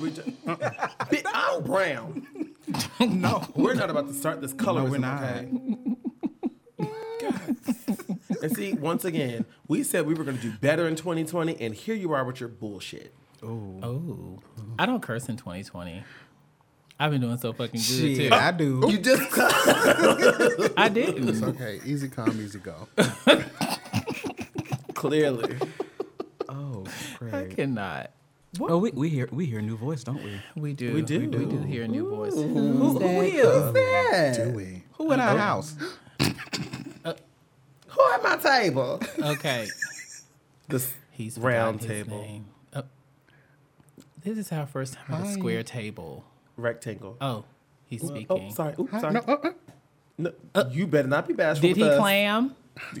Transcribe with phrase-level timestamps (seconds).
[0.00, 2.26] we just, Bi- I'm brown.
[3.00, 5.22] no, We're not about to start this colorism, we're not.
[5.22, 5.50] okay?
[7.20, 7.56] God.
[8.42, 11.74] And see, once again, we said we were going to do better in 2020, and
[11.74, 13.12] here you are with your bullshit.
[13.42, 14.38] Oh, oh,
[14.78, 16.02] I don't curse in 2020.
[16.98, 18.34] I've been doing so fucking good shit, too.
[18.34, 18.82] I do.
[18.88, 19.22] You just
[20.78, 21.42] I didn't.
[21.42, 22.88] Okay, easy come, easy go.
[24.94, 25.56] clearly.
[26.48, 26.84] oh,
[27.20, 27.56] I great.
[28.56, 28.70] Cannot.
[28.70, 30.40] Oh, we, we hear we hear a new voice, don't we?
[30.56, 30.94] We do.
[30.94, 31.20] We do.
[31.20, 32.34] We do, hear a new voice.
[32.34, 34.34] Who, who is that?
[34.36, 34.82] Do we?
[34.94, 35.76] Who in our house?
[37.00, 39.00] Who at my table?
[39.20, 39.66] Okay.
[40.68, 42.46] This He's round table, name.
[42.74, 42.84] Oh.
[44.22, 45.32] This is our first time at a Hi.
[45.32, 46.24] square table.
[46.56, 47.16] rectangle.
[47.20, 47.44] Oh,
[47.86, 48.26] he's speaking.
[48.30, 48.74] Oh, sorry.
[48.78, 49.14] Oops, sorry.
[49.14, 49.50] no, uh, uh,
[50.18, 50.32] No,
[50.70, 51.62] you better not be bashful.
[51.62, 51.98] Did with he us.
[51.98, 52.54] clam?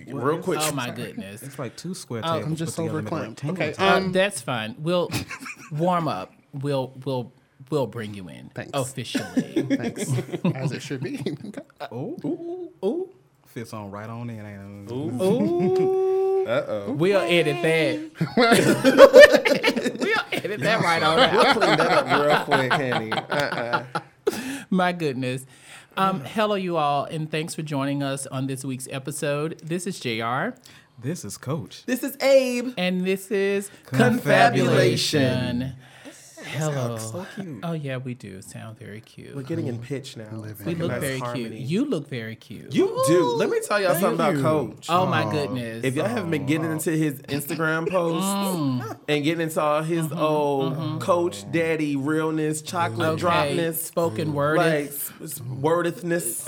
[0.06, 0.58] Real quick.
[0.62, 1.42] Oh my goodness.
[1.42, 2.46] It's like two square Oh, tables.
[2.46, 3.42] I'm just put together over to make a clamped.
[3.44, 4.06] rectangle Okay, table.
[4.06, 4.76] Um, that's fine.
[4.78, 5.10] We'll
[5.72, 6.32] warm up.
[6.52, 7.32] We'll we'll
[7.70, 8.72] we'll bring you in Thanks.
[8.74, 9.62] officially.
[9.76, 10.10] thanks.
[10.54, 11.22] As it should be.
[11.92, 13.08] oh, Ooh, ooh,
[13.46, 14.44] fits on right on in.
[14.44, 14.92] Ain't it?
[14.94, 15.22] ooh.
[15.22, 16.92] Ooh, Uh oh.
[16.92, 18.10] we'll edit that.
[20.00, 21.32] we'll edit that right on out.
[21.32, 23.12] We'll clean that up real quick, Henny.
[23.12, 23.84] Uh-uh.
[24.70, 25.44] My goodness.
[25.96, 29.58] Um, hello, you all, and thanks for joining us on this week's episode.
[29.62, 30.56] This is JR,
[30.98, 31.84] This is Coach.
[31.84, 32.72] This is Abe.
[32.78, 35.74] and this is Confabulation.
[36.50, 36.98] Hello.
[36.98, 37.60] So cute.
[37.62, 39.34] Oh yeah, we do sound very cute.
[39.36, 40.28] We're getting in pitch now.
[40.64, 41.48] we look Nice very harmony.
[41.58, 41.60] cute.
[41.70, 42.74] You look very cute.
[42.74, 43.34] You do.
[43.36, 44.36] Let me tell y'all something about.
[44.42, 44.86] Coach.
[44.88, 45.84] oh my goodness.
[45.84, 48.96] If y'all haven't been getting into his Instagram posts Mm.
[49.08, 53.22] and getting into all his Mm-hmm, old coach daddy realness, chocolate okay,
[53.56, 54.56] dropness, spoken word.
[54.58, 55.40] like s- s-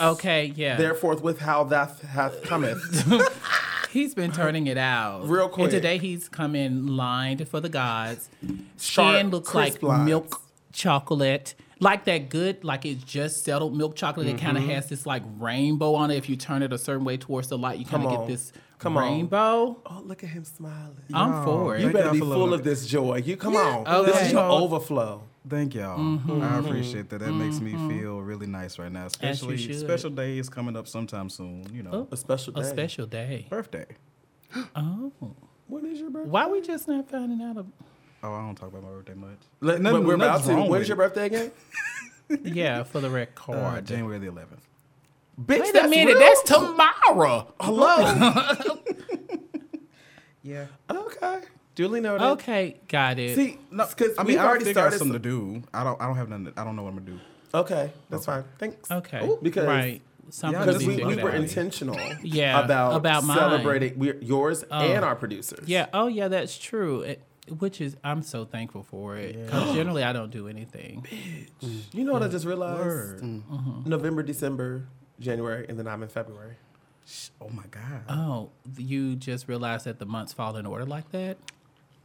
[0.00, 0.76] okay, yeah.
[0.76, 2.80] therefore with how that hath cometh.
[3.92, 5.64] He's been turning it out Real quick.
[5.64, 8.30] And today he's come in lined for the gods.
[8.78, 10.06] Sharp, Skin looks like lines.
[10.06, 10.40] milk
[10.72, 14.26] chocolate, like that good, like it's just settled milk chocolate.
[14.28, 14.72] It kind of mm-hmm.
[14.72, 16.16] has this like rainbow on it.
[16.16, 18.52] If you turn it a certain way towards the light, you kind of get this
[18.78, 19.04] Come on.
[19.04, 19.80] rainbow.
[19.84, 20.96] oh, look at him smiling.
[21.12, 21.92] I'm for you it.
[21.92, 23.22] Thank better be full of this joy.
[23.24, 23.86] You come on.
[23.86, 24.10] Okay.
[24.10, 25.22] This is your overflow.
[25.48, 25.98] Thank y'all.
[25.98, 26.40] Mm-hmm.
[26.42, 27.18] I appreciate that.
[27.18, 29.00] That makes me feel really nice right now.
[29.02, 29.80] you Especially should.
[29.80, 31.66] special is coming up sometime soon.
[31.72, 32.60] You know, A special day.
[32.60, 33.46] A special day.
[33.50, 33.86] birthday.
[34.76, 35.10] Oh,
[35.66, 36.30] When is your birthday?
[36.30, 37.56] why we just not finding out?
[37.56, 37.66] Of,
[38.22, 39.38] Oh, I don't talk about my birthday much.
[39.60, 40.54] Let, Nothing- we're about to.
[40.54, 41.50] wrong When's your birthday again?
[42.44, 43.56] yeah, for the record.
[43.56, 44.46] Uh, January the 11th.
[45.40, 46.18] Bitch, Wait a that's minute, real?
[46.20, 47.52] that's tomorrow.
[47.58, 48.78] Hello.
[50.44, 50.66] Yeah.
[50.90, 51.40] okay.
[51.74, 52.24] Duly noted.
[52.32, 53.36] Okay, got it.
[53.36, 54.98] See, No, because I mean, I already already started started.
[54.98, 55.62] something to do.
[55.72, 56.00] I don't.
[56.00, 56.52] I don't have nothing.
[56.56, 57.20] I don't know what I'm gonna do.
[57.54, 58.44] Okay, that's fine.
[58.58, 58.90] Thanks.
[58.90, 60.02] okay, Ooh, because right.
[60.30, 61.98] Something Yeah, because we, we were intentional.
[62.22, 63.36] Yeah, About about mine.
[63.36, 64.78] celebrating we, yours oh.
[64.78, 65.68] and our producers.
[65.68, 65.88] Yeah.
[65.92, 66.28] Oh, yeah.
[66.28, 67.02] That's true.
[67.02, 67.22] It,
[67.58, 69.44] which is, I'm so thankful for it.
[69.44, 71.04] Because generally, I don't do anything.
[71.60, 71.82] Bitch.
[71.92, 72.80] You know what I just realized?
[72.80, 73.20] Word.
[73.20, 73.42] Mm.
[73.42, 73.90] Mm-hmm.
[73.90, 74.86] November, December,
[75.20, 76.54] January, and then I'm in February.
[77.40, 78.04] Oh my god.
[78.08, 81.36] Oh, you just realized that the months fall in order like that?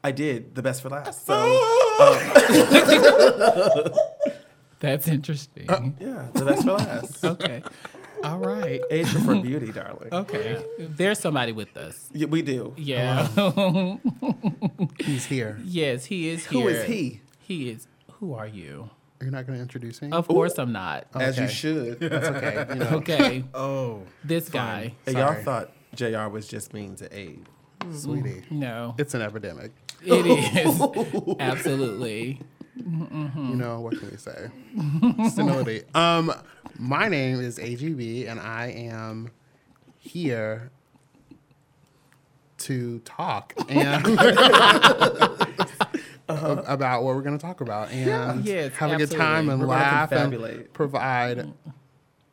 [0.08, 1.26] I did the best for last.
[1.26, 1.34] So
[2.00, 3.92] um,
[4.80, 5.70] That's interesting.
[5.70, 7.26] Uh, yeah, the best for last.
[7.34, 7.62] okay.
[8.24, 8.80] All right.
[8.90, 10.08] Age before beauty, darling.
[10.14, 10.64] Okay.
[10.80, 12.10] There's somebody with us.
[12.14, 12.74] Yeah, we do.
[12.78, 13.28] Yeah.
[15.02, 15.60] He's here.
[15.66, 16.62] yes, he is here.
[16.62, 17.20] Who is he?
[17.40, 17.86] He is.
[18.14, 18.90] Who are you?
[19.20, 20.14] You're not going to introduce him?
[20.14, 21.08] Of course, I'm not.
[21.16, 22.00] Oh, As you should.
[22.00, 22.66] That's okay.
[22.70, 22.90] You know.
[23.00, 23.44] Okay.
[23.54, 24.04] Oh.
[24.24, 24.94] This guy.
[25.06, 26.30] And y'all thought Jr.
[26.30, 27.46] was just mean to Abe.
[27.94, 28.44] Sweetie.
[28.50, 28.96] No.
[28.98, 29.72] It's an epidemic.
[30.04, 31.36] It is.
[31.40, 32.42] Absolutely.
[32.76, 34.50] You know, what can we say?
[35.32, 35.82] Senility.
[35.96, 36.32] Um,
[36.78, 39.32] my name is AGB, and I am
[39.98, 40.70] here
[42.60, 44.06] to talk and
[46.28, 49.68] about what we're going to talk about and Yes, have a good time and We're
[49.68, 51.54] laugh and provide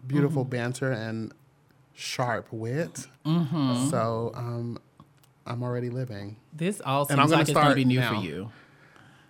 [0.06, 1.32] beautiful banter and
[1.94, 3.06] sharp wit.
[3.24, 4.78] So um,
[5.46, 6.36] I'm already living.
[6.52, 8.14] This all And I'm seems gonna like it's going to be new now.
[8.20, 8.50] for you.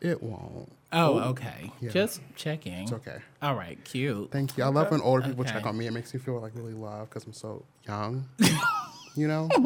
[0.00, 0.70] It won't.
[0.92, 1.72] Oh, okay.
[1.80, 1.90] Yeah.
[1.90, 2.84] Just checking.
[2.84, 3.16] It's okay.
[3.42, 4.30] All right, cute.
[4.30, 4.62] Thank you.
[4.64, 5.52] I love when older people Okay.
[5.52, 5.86] check on me.
[5.86, 8.28] It makes me feel like really loved because I'm so young.
[9.16, 9.48] you know?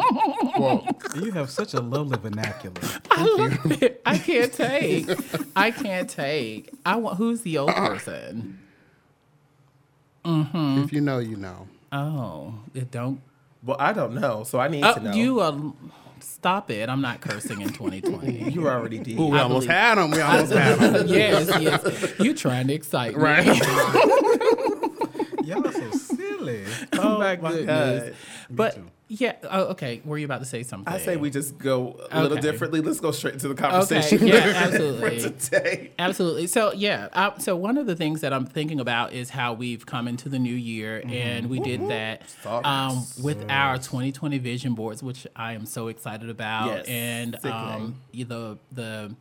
[0.59, 0.87] Well,
[1.21, 2.81] You have such a lovely vernacular.
[3.11, 4.01] I love it.
[4.07, 5.09] I can't take.
[5.55, 6.71] I can't take.
[6.87, 7.17] I want.
[7.19, 8.59] Who's the old person?
[10.25, 11.69] if you know, you know.
[11.93, 13.21] Oh, it don't.
[13.63, 15.13] Well, I don't know, so I need Oh, to know.
[15.13, 15.59] you uh,
[16.23, 16.89] stop it.
[16.89, 18.51] I'm not cursing in 2020.
[18.53, 19.19] you already did.
[19.19, 20.11] Ooh, we I almost believe- had him.
[20.11, 21.07] We almost had him.
[21.09, 22.15] yes, yes.
[22.21, 23.23] You're trying to excite me?
[23.23, 23.47] Right.
[25.45, 26.65] Y'all are so silly.
[26.95, 28.05] Oh my my goodness.
[28.11, 28.15] God.
[28.51, 28.85] But too.
[29.11, 29.37] Yeah.
[29.51, 30.03] Oh, okay.
[30.05, 30.93] Were you about to say something?
[30.93, 32.47] I say we just go a little Okay.
[32.51, 32.83] differently.
[32.83, 33.63] Let's go straight to the Okay.
[33.71, 34.27] conversation.
[34.27, 35.21] Yeah, for absolutely.
[35.39, 35.91] today.
[35.99, 36.47] Absolutely.
[36.47, 37.09] So yeah.
[37.15, 40.29] Uh, so one of the things that I'm thinking about is how we've come into
[40.29, 45.55] the new year, and we did that um, with our 2020 vision boards, which I
[45.55, 46.85] am so excited about, Yes.
[46.87, 47.55] and Sickening.
[47.55, 49.15] um, the the.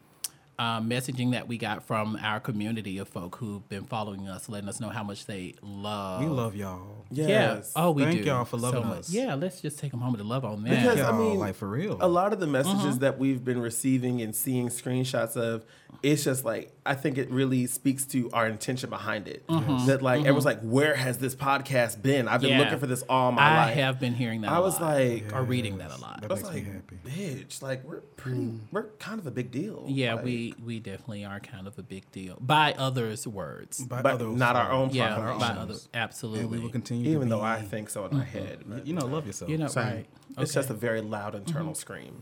[0.59, 4.67] Um, messaging that we got from our community of folk who've been following us, letting
[4.67, 6.19] us know how much they love.
[6.19, 6.96] We love y'all.
[7.09, 7.27] Yeah.
[7.27, 7.73] Yes.
[7.75, 8.25] Oh, we Thank do.
[8.27, 9.09] y'all for loving so us.
[9.09, 9.35] Yeah.
[9.35, 10.69] Let's just take a moment to love on that.
[10.69, 11.97] Because I Y'all, mean, like for real.
[12.01, 12.95] a lot of the messages Uh-huh.
[12.99, 15.65] that we've been receiving and seeing screenshots of,
[16.03, 19.45] it's just like I think it really speaks to our intention behind it.
[19.47, 22.27] That like everyone's like, where has this podcast been?
[22.27, 22.59] I've been Mm-hmm.
[22.59, 22.63] Yeah.
[22.65, 23.67] looking for this all my I life.
[23.67, 24.51] I have been hearing that.
[24.51, 26.21] I a was lot, like, or reading that a lot.
[26.21, 26.97] That I was makes me like, happy.
[27.45, 29.83] bitch, like we're pretty, we're kind of a big deal.
[29.87, 33.79] Yeah, Like, we we definitely are kind of a big deal by others' words.
[33.83, 34.89] By but others, not our own.
[34.91, 35.57] yeah, by others.
[35.57, 36.41] others, absolutely.
[36.41, 36.96] And we will continue.
[37.05, 39.49] Even to though be, I think so in my head, but you know, love yourself.
[39.51, 39.85] you know, Same.
[39.85, 40.05] right?
[40.37, 41.47] it's just a very loud Mm-hmm.
[41.47, 42.19] internal scream.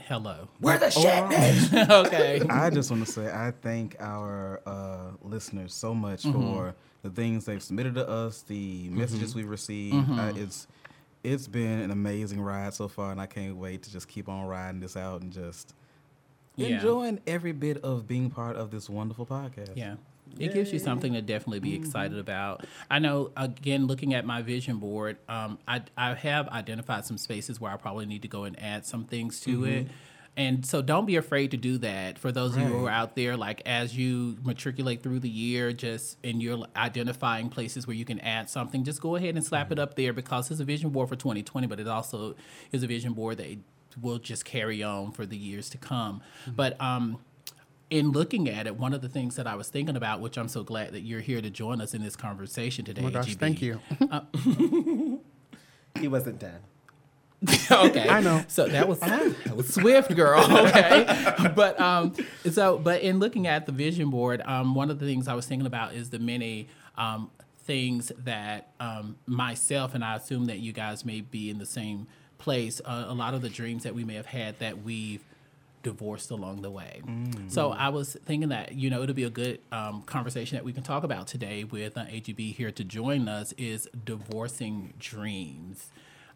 [0.00, 0.48] Hello.
[0.58, 1.72] Where the shit?
[1.90, 2.40] okay.
[2.50, 6.32] I just want to say I thank our uh, listeners so much Mm-hmm.
[6.40, 9.94] for the things they've submitted to us, the messages we've received.
[9.96, 10.18] Mm-hmm.
[10.18, 10.66] Uh, it's
[11.22, 14.46] it's been an amazing ride so far, and I can't wait to just keep on
[14.46, 15.74] riding this out and just
[16.56, 16.68] Yeah.
[16.76, 19.76] enjoying every bit of being part of this wonderful podcast.
[19.76, 19.94] Yeah.
[20.38, 22.64] It gives you something to definitely be excited about.
[22.90, 27.60] I know, again, looking at my vision board, um, I, I have identified some spaces
[27.60, 29.88] where I probably need to go and add some things to it.
[30.36, 32.18] And so don't be afraid to do that.
[32.18, 35.72] For those of you who are out there, like as you matriculate through the year,
[35.72, 39.70] just and you're identifying places where you can add something, just go ahead and slap
[39.72, 42.36] it up there because it's a vision board for 2020, but it also
[42.72, 43.58] is a vision board that
[44.00, 46.22] will just carry on for the years to come.
[46.46, 47.18] But um,
[47.90, 50.48] in looking at it, one of the things that I was thinking about, which I'm
[50.48, 53.02] so glad that you're here to join us in this conversation today.
[53.02, 53.38] Oh my gosh, GB.
[53.38, 55.20] thank you.
[55.98, 56.60] He wasn't dead.
[57.70, 58.44] okay, I know.
[58.48, 60.40] So that was that was swift, girl.
[60.50, 62.14] Okay, but um,
[62.50, 65.46] so but in looking at the vision board, um, one of the things I was
[65.46, 67.30] thinking about is the many um
[67.64, 72.08] things that um myself and I assume that you guys may be in the same
[72.36, 72.80] place.
[72.84, 75.24] Uh, a lot of the dreams that we may have had that we've
[75.82, 77.02] divorced along the way.
[77.48, 80.72] So I was thinking that you know it'll be a good um, conversation that we
[80.72, 85.90] can talk about today with uh, AGB here to join us is divorcing dreams.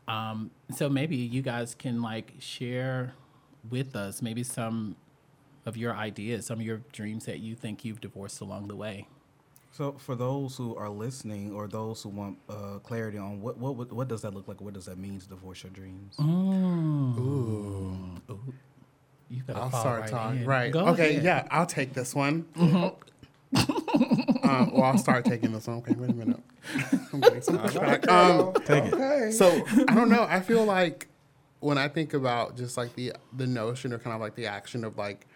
[0.09, 3.15] Um, so maybe you guys can like share
[3.71, 4.97] with us maybe some
[5.67, 9.09] of your ideas, some of your dreams that you think you've divorced along the way.
[9.73, 13.75] So for those who are listening or those who want uh, clarity on what, what
[13.75, 14.61] what what does that look like?
[14.61, 16.15] What does that mean to divorce your dreams?
[19.29, 20.41] You gotta I'll fall start right talking.
[20.43, 20.47] in.
[20.47, 20.73] Right.
[20.73, 21.03] Go okay.
[21.03, 21.17] ahead.
[21.17, 21.27] Mm-hmm.
[21.27, 22.47] Yeah, I'll take this one.
[22.57, 22.93] um,
[24.73, 25.79] well, I'll start taking this one.
[25.79, 26.41] Okay, wait a minute.
[27.13, 28.09] I'm getting some pushback.
[28.09, 28.95] Um, Take it.
[28.95, 29.31] Okay.
[29.31, 29.47] so
[29.89, 30.27] I don't know.
[30.29, 31.09] I feel like
[31.61, 34.85] when I think about just like the the notion or kind of like the action
[34.85, 35.27] of like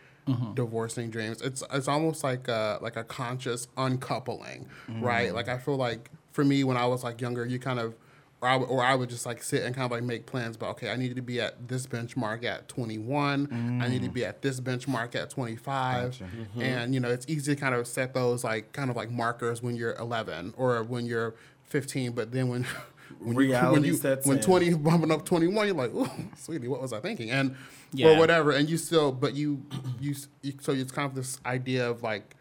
[0.54, 4.66] divorcing dreams, it's it's almost like a like a conscious uncoupling,
[5.00, 5.34] right?
[5.34, 7.94] Like I feel like for me when I was like younger, you kind of
[8.40, 10.56] or I, would, or I would just like sit and kind of like make plans
[10.56, 13.80] about okay, I need to be at this benchmark at 21.
[13.82, 16.14] I need to be at this benchmark at 25.
[16.14, 16.62] Mm-hmm.
[16.62, 19.62] And you know, it's easy to kind of set those like kind of like markers
[19.62, 22.12] when you're 11 or when you're 15.
[22.12, 22.64] But then when
[23.18, 24.42] when you, Reality when you sets when in.
[24.42, 27.30] 20 bumping up 21, you're like, ooh, sweetie, what was I thinking?
[27.30, 27.56] And
[27.92, 28.10] Yeah.
[28.10, 28.52] or whatever.
[28.52, 29.64] And you still, but you
[30.00, 32.36] you, you so it's kind of this idea of like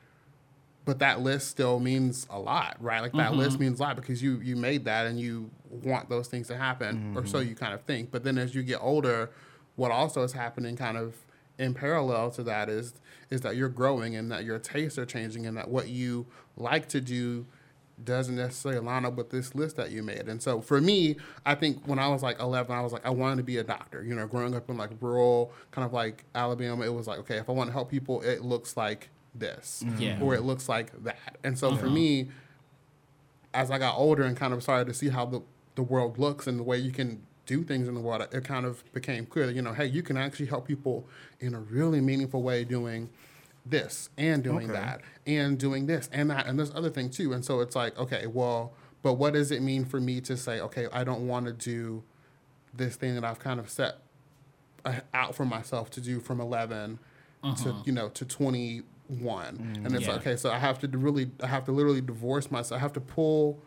[0.87, 3.01] but that list still means a lot, right?
[3.01, 3.63] Like that list mm-hmm.
[3.63, 7.13] means a lot because you you made that and you want those things to happen,
[7.15, 7.49] or so mm-hmm.
[7.49, 8.11] you kind of think.
[8.11, 9.29] But then as you get older,
[9.75, 11.15] what also is happening, kind of
[11.57, 12.93] in parallel to that, is
[13.29, 16.87] is that you're growing and that your tastes are changing and that what you like
[16.89, 17.45] to do
[18.03, 20.27] doesn't necessarily line up with this list that you made.
[20.27, 23.09] And so for me, I think when I was like 11, I was like, I
[23.09, 24.03] wanted to be a doctor.
[24.03, 27.37] You know, growing up in like rural, kind of like Alabama, it was like, okay,
[27.37, 30.01] if I want to help people, it looks like this, mm-hmm.
[30.01, 30.19] Yeah.
[30.21, 31.37] or it looks like that.
[31.43, 31.95] And so for uh-huh.
[31.95, 32.27] me,
[33.53, 35.41] as I got older and kind of started to see how the,
[35.77, 38.65] the world looks and the way you can do things in the world, it kind
[38.65, 41.07] of became clear that, you know, hey, you can actually help people
[41.39, 43.09] in a really meaningful way doing
[43.65, 44.73] this and doing Okay.
[44.73, 47.31] that and doing this and that and this other thing too.
[47.31, 50.59] And so it's like, okay, well, but what does it mean for me to say,
[50.59, 52.03] okay, I don't want to do
[52.73, 53.99] this thing that I've kind of set
[54.83, 56.99] uh, out for myself to do from 11
[57.63, 59.81] to, you know, to 21.
[59.85, 60.13] and it's Yeah.
[60.13, 62.77] like, okay, so I have to really, I have to literally divorce myself.
[62.79, 63.63] I have to pull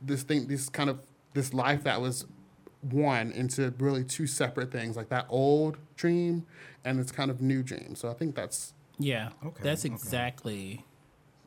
[0.00, 1.00] this thing, this kind of,
[1.34, 2.26] this life that was
[2.80, 6.46] one into really two separate things, like that old dream
[6.84, 7.94] and this kind of new dream.
[7.94, 9.92] So I think that's, Yeah, Okay, that's okay.
[9.94, 10.84] exactly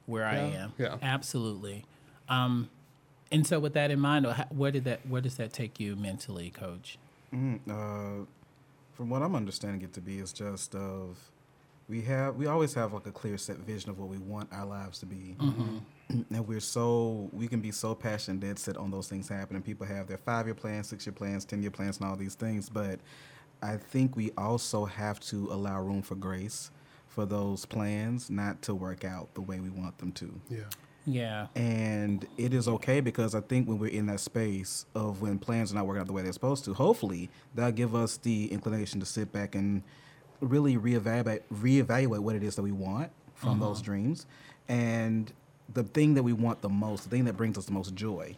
[0.05, 0.73] where I Yeah, am.
[0.77, 0.97] yeah.
[1.01, 1.85] absolutely.
[2.29, 2.69] Um,
[3.29, 6.49] And so, with that in mind, where did that where does that take you mentally,
[6.49, 6.97] Coach?
[7.33, 8.25] Mm, uh,
[8.93, 11.17] from what I'm understanding it to be, is just of
[11.89, 14.65] we have we always have like a clear set vision of what we want our
[14.65, 15.77] lives to be, mm-hmm.
[16.09, 19.61] and we're so we can be so passionate, dead set on those things happening.
[19.61, 22.35] People have their five year plans, six year plans, ten year plans, and all these
[22.35, 22.99] things, but
[23.61, 26.71] I think we also have to allow room for grace
[27.07, 30.39] for those plans not to work out the way we want them to.
[30.49, 30.59] Yeah.
[31.05, 31.47] Yeah.
[31.55, 35.71] And it is okay because I think when we're in that space of when plans
[35.71, 38.99] are not working out the way they're supposed to, hopefully that'll give us the inclination
[38.99, 39.83] to sit back and
[40.41, 44.25] really reevaluate reevaluate what it is that we want from those dreams
[44.67, 45.31] and
[45.73, 48.35] the thing that we want the most, the thing that brings us the most joy.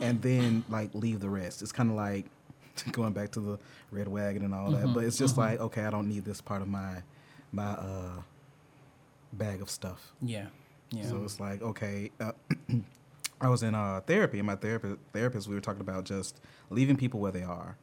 [0.00, 1.60] And then like leave the rest.
[1.60, 2.24] It's kind of like
[2.92, 3.58] going back to the
[3.90, 6.62] red wagon and all that, but it's just like okay, I don't need this part
[6.62, 7.02] of my
[7.52, 8.22] my uh
[9.32, 10.12] bag of stuff.
[10.22, 10.46] Yeah.
[10.90, 11.04] Yeah.
[11.04, 12.32] So it's like, okay, uh,
[13.40, 16.96] I was in uh, therapy, and my therapist, therapist, we were talking about just leaving
[16.96, 17.76] people where they are,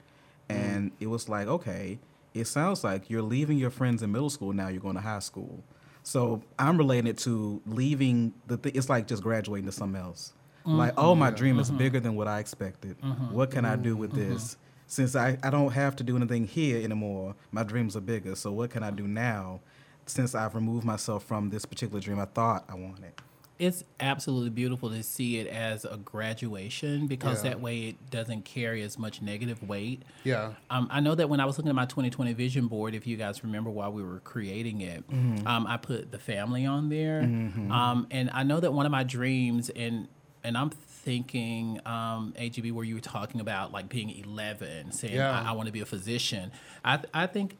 [0.50, 2.00] and it was like, okay,
[2.40, 4.68] it sounds like you're leaving your friends in middle school now.
[4.68, 5.64] You're going to high school,
[6.04, 8.58] so I'm relating it to leaving the.
[8.58, 10.34] Th- it's like just graduating to something else.
[10.62, 10.78] Mm-hmm.
[10.78, 11.78] Like, oh, my dream is mm-hmm.
[11.78, 13.00] bigger than what I expected.
[13.02, 13.34] Mm-hmm.
[13.34, 14.58] What can I do with this?
[14.86, 18.36] Since I, I don't have to do anything here anymore, my dreams are bigger.
[18.36, 19.62] So what can I do now?
[20.06, 23.14] Since I've removed myself from this particular dream I thought I wanted.
[23.60, 27.52] It's absolutely beautiful to see it as a graduation because Yeah.
[27.52, 30.04] that way it doesn't carry as much negative weight.
[30.24, 30.54] Yeah.
[30.70, 33.18] Um, I know that when I was looking at my 2020 vision board, if you
[33.18, 35.04] guys remember while we were creating it,
[35.46, 37.22] um, I put the family on there.
[37.22, 40.08] Um, and I know that one of my dreams, and
[40.44, 45.32] and I'm thinking, um, AGB, where you were talking about like being 11, saying, Yeah.
[45.32, 46.52] I, I want to be a physician.
[46.86, 47.56] I, th- I think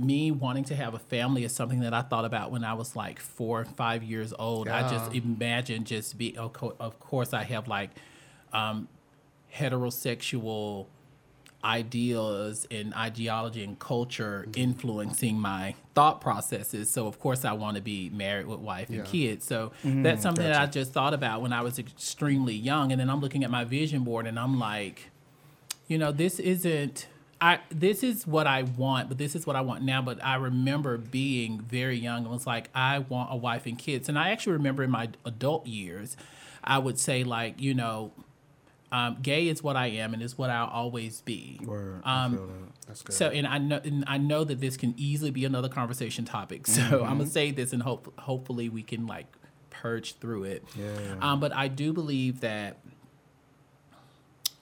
[0.00, 2.96] me wanting to have a family is something that I thought about when I was
[2.96, 4.68] like four or five years old.
[4.68, 5.20] I just Yeah.
[5.22, 6.52] imagine just be, of,
[7.00, 7.90] course, I have like
[8.52, 8.88] um,
[9.54, 10.86] heterosexual
[11.62, 16.88] ideas and ideology and culture influencing my thought processes.
[16.88, 19.04] So of course I want to be married with wife and Yeah.
[19.04, 19.44] kids.
[19.44, 22.92] So that's something that I just thought about when I was extremely young.
[22.92, 25.10] And then I'm looking at my vision board and I'm like,
[25.86, 27.08] you know, this isn't
[27.40, 30.02] I this is what I want, but this is what I want now.
[30.02, 34.08] But I remember being very young and was like, I want a wife and kids.
[34.08, 36.16] And I actually remember in my adult years,
[36.62, 38.12] I would say like, you know,
[38.92, 41.60] um, gay is what I am and is what I'll always be.
[41.64, 42.86] Word, Um, that.
[42.88, 43.14] That's good.
[43.14, 46.66] So, and I know, and I know that this can easily be another conversation topic.
[46.70, 49.26] So, I'm gonna say this, and hope, hopefully, we can like
[49.70, 50.64] purge through it.
[50.76, 50.84] Yeah.
[51.22, 52.78] Um, but I do believe that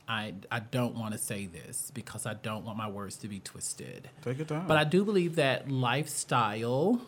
[0.08, 3.40] I I don't want to say this because I don't want my words to be
[3.40, 4.08] twisted.
[4.22, 4.66] Take your time.
[4.66, 7.00] But I do believe that lifestyle,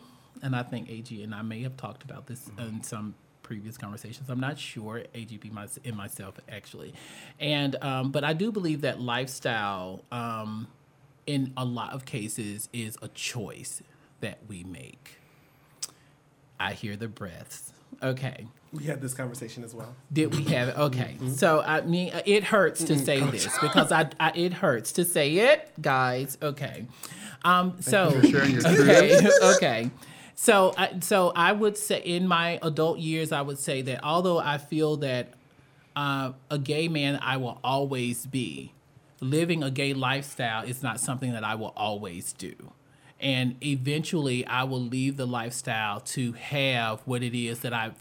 [0.43, 4.29] and I think AG and I may have talked about this in some previous conversations.
[4.29, 6.93] I'm not sure AGB my, and myself actually,
[7.39, 10.67] and um, but I do believe that lifestyle, um,
[11.25, 13.81] in a lot of cases, is a choice
[14.21, 15.17] that we make.
[16.59, 17.73] I hear the breaths.
[18.03, 18.45] Okay.
[18.73, 19.93] We had this conversation as well.
[20.11, 20.77] Did we have it?
[20.77, 21.17] Okay.
[21.35, 25.33] So I mean, it hurts to say this because I, I it hurts to say
[25.35, 26.37] it, guys.
[26.41, 26.85] Okay.
[27.43, 27.77] Um.
[27.81, 29.19] So sharing your okay.
[29.55, 29.91] okay.
[30.35, 34.39] So I, so I would say in my adult years, I would say that although
[34.39, 35.33] I feel that
[35.95, 38.73] uh, a gay man I will always be,
[39.19, 42.55] living a gay lifestyle is not something that I will always do.
[43.19, 47.91] And eventually I will leave the lifestyle to have what it is that I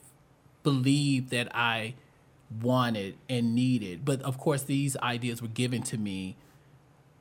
[0.63, 1.95] believe that I
[2.63, 4.05] wanted and needed.
[4.05, 6.37] But of course, these ideas were given to me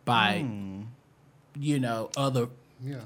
[0.05, 0.46] by,
[1.58, 2.48] you know, other
[2.84, 3.01] yeah.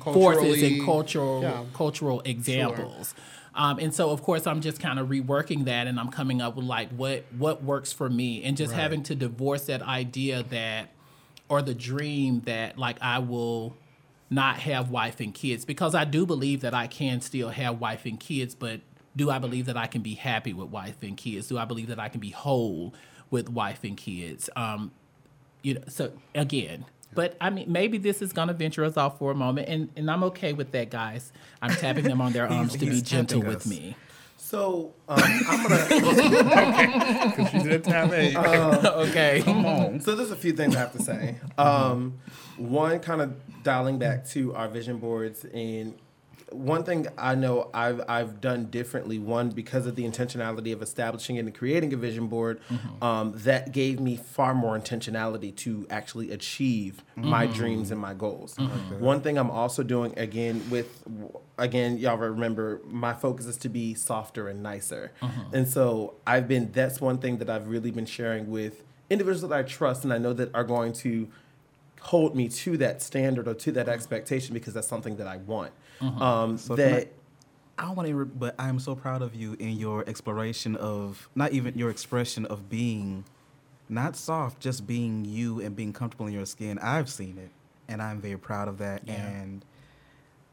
[0.00, 1.64] forces and cultural yeah.
[1.72, 3.14] cultural examples.
[3.56, 6.56] Um, and so, of course, I'm just kind of reworking that, and I'm coming up
[6.56, 10.88] with like what what works for me, and just having to divorce that idea that,
[11.48, 13.76] or the dream that like I will
[14.28, 18.06] not have wife and kids, because I do believe that I can still have wife
[18.06, 18.80] and kids, but
[19.16, 21.48] do I believe that I can be happy with wife and kids?
[21.48, 22.94] Do I believe that I can be whole
[23.30, 24.50] with wife and kids?
[24.56, 24.92] Um,
[25.64, 29.18] you know so again but i mean maybe this is going to venture us off
[29.18, 32.46] for a moment and, and i'm okay with that guys i'm tapping them on their
[32.50, 33.66] arms to be gentle tapping with us.
[33.66, 33.96] me
[34.36, 35.18] So um,
[35.48, 35.86] I'm gonna.
[37.34, 38.94] Because She didn't have a.
[39.08, 39.40] okay
[40.00, 41.38] So there's a few things I have to say.
[41.56, 42.20] Um,
[42.58, 45.94] one, kind of dialing back to our vision boards and
[46.50, 49.18] one thing I know I've I've done differently.
[49.18, 53.02] One because of the intentionality of establishing and creating a vision board, mm-hmm.
[53.02, 57.54] um, that gave me far more intentionality to actually achieve my mm-hmm.
[57.54, 58.56] dreams and my goals.
[58.98, 61.02] One thing I'm also doing again with
[61.58, 65.54] again y'all remember my focus is to be softer and nicer, mm-hmm.
[65.54, 69.52] and so I've been that's one thing that I've really been sharing with individuals that
[69.52, 71.28] I trust and I know that are going to
[72.00, 75.72] hold me to that standard or to that expectation because that's something that I want.
[76.00, 77.12] Um, So can I- that
[77.78, 81.52] I don't want to, but I'm so proud of you in your exploration of not
[81.52, 83.24] even your expression of being
[83.88, 86.78] not soft, just being you and being comfortable in your skin.
[86.78, 87.50] I've seen it,
[87.88, 89.02] and I'm very proud of that.
[89.06, 89.14] Yeah.
[89.14, 89.64] And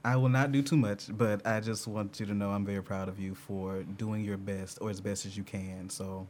[0.03, 2.81] I will not do too much, but I just want you to know I'm very
[2.81, 5.89] proud of you for doing your best or as best as you can.
[5.89, 6.25] So,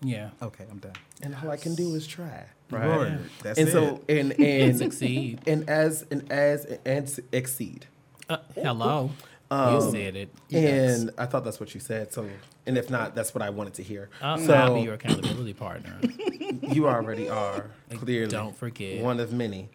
[0.00, 0.30] Yeah.
[0.40, 0.92] okay, I'm done.
[1.22, 2.44] and all I can do is try.
[2.70, 2.86] Right.
[2.86, 3.18] Right.
[3.42, 3.72] That's and it.
[3.72, 5.40] so and And and succeed.
[5.46, 7.86] and as and as and s- exceed.
[8.28, 9.10] Uh, hello.
[9.50, 10.34] Um, you said it.
[10.52, 12.12] And I thought that's what you said.
[12.12, 12.28] So,
[12.66, 14.08] and if not, that's what I wanted to hear.
[14.20, 15.98] I'll, so I'll be your accountability partner.
[16.62, 19.02] you already are clearly don't forget.
[19.02, 19.68] one of many.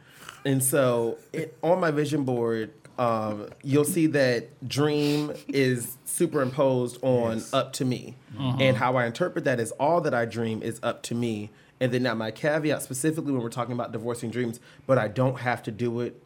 [0.43, 7.41] And so, it, on my vision board, um, you'll see that dream is superimposed on
[7.53, 11.03] up to me, and how I interpret that is all that I dream is up
[11.03, 11.51] to me.
[11.79, 15.39] And then now my caveat specifically when we're talking about divorcing dreams, but I don't
[15.39, 16.20] have to do it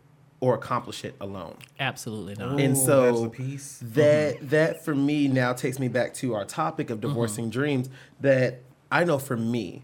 [0.46, 1.58] or accomplish it alone.
[1.80, 2.60] Absolutely not.
[2.60, 3.80] And so there's a piece.
[3.82, 4.48] that mm-hmm.
[4.50, 7.60] that for me now takes me back to our topic of divorcing mm-hmm.
[7.60, 7.90] dreams.
[8.20, 8.62] That
[8.92, 9.82] I know for me,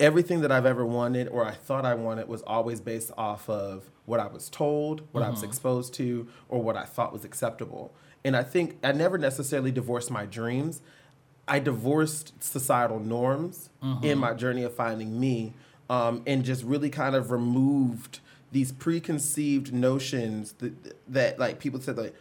[0.00, 3.88] everything that I've ever wanted or I thought I wanted was always based off of
[4.06, 5.50] what I was told, what I was mm-hmm.
[5.50, 7.94] exposed to, or what I thought was acceptable.
[8.24, 10.82] And I think I never necessarily divorced my dreams.
[11.46, 13.70] I divorced societal norms
[14.02, 15.52] in my journey of finding me,
[15.88, 18.18] um, and just really kind of removed
[18.54, 22.14] these preconceived notions that, that like people said like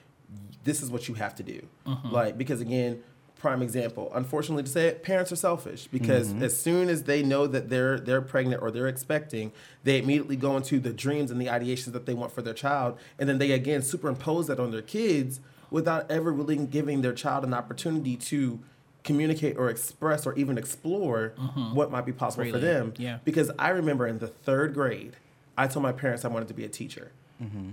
[0.63, 2.09] this is what you have to do, mm-hmm.
[2.09, 3.03] like because again,
[3.37, 4.11] prime example.
[4.15, 6.41] Unfortunately to say it, parents are selfish because mm-hmm.
[6.41, 9.51] as soon as they know that they're they're pregnant or they're expecting,
[9.83, 12.97] they immediately go into the dreams and the ideations that they want for their child,
[13.19, 17.43] and then they again superimpose that on their kids without ever really giving their child
[17.43, 18.59] an opportunity to
[19.03, 21.75] communicate or express or even explore mm-hmm.
[21.75, 22.91] what might be possible for them.
[22.97, 23.19] yeah.
[23.23, 25.15] Because I remember in the third grade,
[25.57, 27.11] I told my parents I wanted to be a teacher.
[27.41, 27.71] Mm-hmm.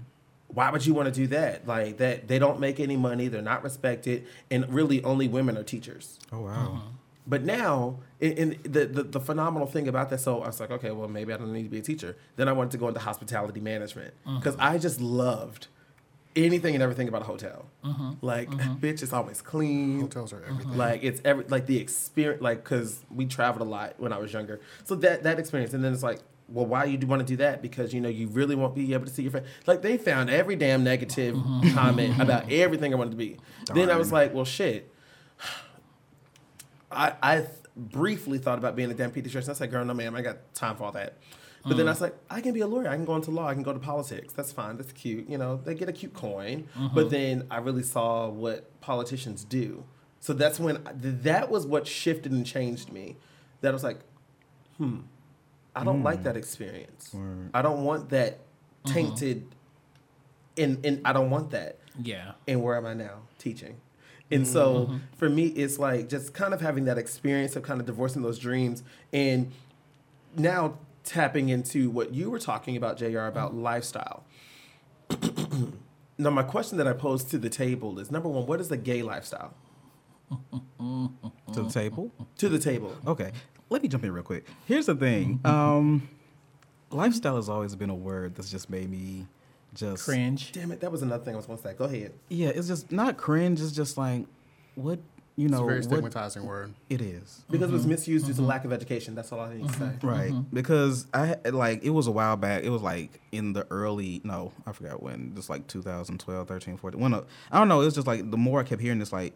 [0.48, 1.66] Why would you want to do that?
[1.66, 3.28] Like that, they don't make any money.
[3.28, 6.18] They're not respected, and really, only women are teachers.
[6.32, 6.50] Oh wow.
[6.50, 6.80] Uh-huh.
[7.26, 10.72] But now, in, in the, the the phenomenal thing about that, so I was like,
[10.72, 12.16] okay, well, maybe I don't need to be a teacher.
[12.36, 14.38] Then I wanted to go into hospitality management uh-huh.
[14.38, 15.68] because I just loved
[16.36, 17.66] anything and everything about a hotel.
[17.84, 18.12] Uh-huh.
[18.20, 18.48] Like,
[18.80, 20.00] bitch, it's always clean.
[20.00, 20.76] Hotels are everything.
[20.76, 24.32] Like it's every like the experience, like because we traveled a lot when I was
[24.32, 24.60] younger.
[24.84, 27.36] So that that experience, and then it's like, well, why you do want to do
[27.36, 27.62] that?
[27.62, 29.46] Because you know you really won't be able to see your friend.
[29.66, 31.74] Like they found every damn negative mm-hmm.
[31.74, 33.38] comment about everything I wanted to be.
[33.72, 34.92] Then I was like, well, shit.
[36.90, 39.50] I I briefly thought about being a damn pediatrician.
[39.50, 41.18] I said, girl, no, ma'am, I got time for all that.
[41.62, 41.90] But then mm.
[41.90, 42.88] I was like, I can be a lawyer.
[42.88, 43.46] I can go into law.
[43.46, 44.32] I can go to politics.
[44.32, 44.78] That's fine.
[44.78, 45.28] That's cute.
[45.28, 46.66] You know, they get a cute coin.
[46.76, 46.94] Mm-hmm.
[46.94, 49.84] But then I really saw what politicians do.
[50.20, 53.16] So that's when that was what shifted and changed me.
[53.60, 54.00] That I was like,
[54.78, 55.00] hmm,
[55.80, 56.24] I don't like hmm.
[56.24, 57.14] that experience.
[57.54, 58.40] I don't want that
[58.84, 58.94] uh-huh.
[58.94, 59.46] tainted.
[60.56, 62.32] And and I don't want that yeah.
[62.46, 63.80] and where am I now teaching?
[64.30, 64.96] And so mm-hmm.
[65.16, 68.38] for me, it's like just kind of having that experience of kind of divorcing those
[68.38, 69.50] dreams and
[70.36, 73.62] now tapping into what you were talking about, JR, about mm-hmm.
[73.62, 74.24] lifestyle.
[76.18, 78.76] now, my question that I pose to the table is number one, what is a
[78.76, 79.54] gay lifestyle?
[81.52, 82.12] To the table.
[82.38, 82.96] To the table.
[83.04, 83.32] Okay,
[83.70, 84.46] let me jump in real quick.
[84.66, 85.38] Here's the thing.
[85.38, 85.46] Mm-hmm.
[85.46, 86.08] Um,
[86.90, 89.26] lifestyle has always been a word that's just made me
[89.74, 90.52] just Cringe.
[90.52, 91.74] Damn it, that was another thing I was going to say.
[91.74, 92.12] Go ahead.
[92.28, 93.60] Yeah, it's just not cringe.
[93.60, 94.26] It's just like
[94.74, 94.98] what
[95.36, 95.58] you know.
[95.58, 96.74] It's a very what stigmatizing word.
[96.88, 97.44] it is.
[97.48, 97.92] Because it was mm-hmm.
[97.92, 98.48] misused due to mm-hmm.
[98.48, 99.14] lack of education.
[99.14, 99.90] That's all I need to say.
[100.02, 102.64] Right, because I had- like it was a while back.
[102.64, 105.34] It was like in the early no, I forgot when.
[105.36, 107.00] Just like 2012, 13, 14.
[107.00, 107.80] When uh, I don't know.
[107.80, 109.34] It was just like the more I kept hearing this, like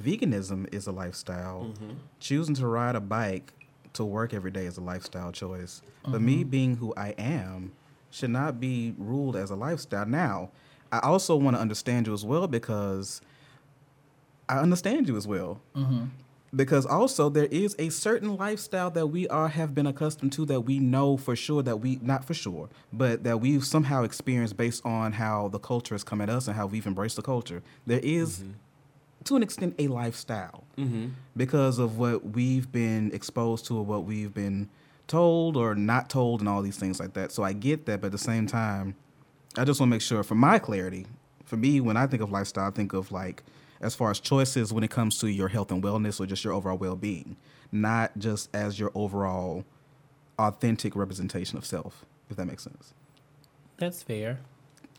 [0.00, 1.74] veganism is a lifestyle.
[2.20, 3.52] Choosing to ride a bike
[3.94, 5.82] to work every day is a lifestyle choice.
[6.06, 6.50] But me mm-hmm.
[6.50, 7.72] being who I am
[8.10, 10.06] should not be ruled as a lifestyle.
[10.06, 10.50] Now,
[10.92, 13.20] I also want to understand you as well because
[14.48, 15.60] I understand you as well.
[15.74, 16.04] Mm-hmm.
[16.54, 20.60] Because also there is a certain lifestyle that we are have been accustomed to that
[20.60, 24.86] we know for sure that we not for sure but that we've somehow experienced based
[24.86, 27.60] on how the culture has come at us and how we've embraced the culture.
[27.88, 28.50] There is, mm-hmm.
[29.24, 31.08] To an extent a lifestyle mm-hmm.
[31.36, 34.68] because of what we've been exposed to or what we've been
[35.06, 38.06] told or not told and all these things like that so i get that but
[38.06, 38.94] at the same time
[39.56, 41.06] i just want to make sure for my clarity
[41.44, 43.42] for me, when I think of lifestyle, I think of like
[43.80, 46.52] as far as choices when it comes to your health and wellness or just your
[46.52, 47.36] overall well being,
[47.70, 49.64] not just as your overall
[50.38, 52.94] authentic representation of self, if that makes sense.
[53.76, 54.40] That's fair.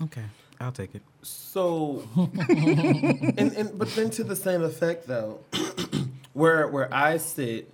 [0.01, 0.25] Okay,
[0.65, 1.03] I'll take it.
[1.21, 5.41] So, and, and but then to the same effect though,
[6.33, 7.71] where where I sit,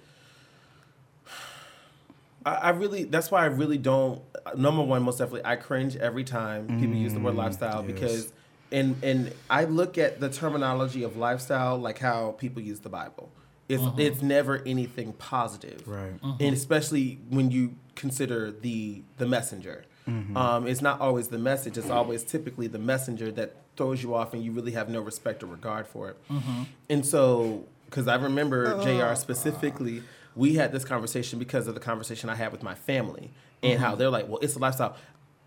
[2.46, 4.22] I, I really that's why I really don't.
[4.58, 7.94] Number one, most definitely, I cringe every time people use the word mm, lifestyle yes.
[7.94, 8.34] because,
[8.74, 13.32] and and I look at the terminology of lifestyle like how people use the Bible.
[13.70, 13.96] It's uh-huh.
[14.00, 16.12] it's never anything positive, Right.
[16.22, 16.36] Uh-huh.
[16.42, 19.86] And especially when you consider the the messenger.
[20.08, 20.36] Mm-hmm.
[20.36, 21.78] Um, it's not always the message.
[21.78, 25.44] It's always typically the messenger that throws you off, and you really have no respect
[25.44, 26.18] or regard for it.
[26.30, 26.64] Mm-hmm.
[26.90, 28.84] And so, because I remember uh.
[28.84, 29.16] Jr.
[29.16, 30.04] specifically,
[30.36, 33.84] we had this conversation because of the conversation I had with my family and mm-hmm.
[33.84, 34.96] how they're like, "Well, it's a lifestyle."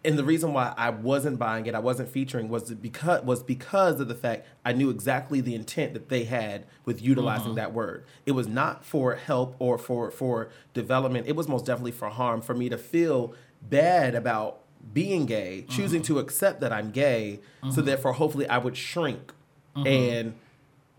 [0.07, 4.01] And the reason why I wasn't buying it, I wasn't featuring, was because was because
[4.01, 8.05] of the fact I knew exactly the intent that they had with utilizing that word.
[8.27, 11.27] It was not for help or for for development.
[11.27, 12.43] It was most definitely for harm.
[12.43, 13.35] For me to feel
[13.69, 14.61] bad about
[14.93, 16.15] being gay, choosing mm-hmm.
[16.15, 17.83] to accept that I'm gay, so mm-hmm.
[17.83, 19.33] therefore hopefully I would shrink
[19.77, 19.87] mm-hmm.
[19.87, 20.35] and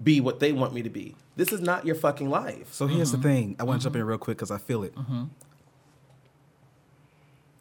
[0.04, 1.16] be what they want me to be.
[1.36, 2.74] This is not your fucking life.
[2.74, 3.56] So here's the thing.
[3.60, 4.94] I want to jump in real quick because I feel it.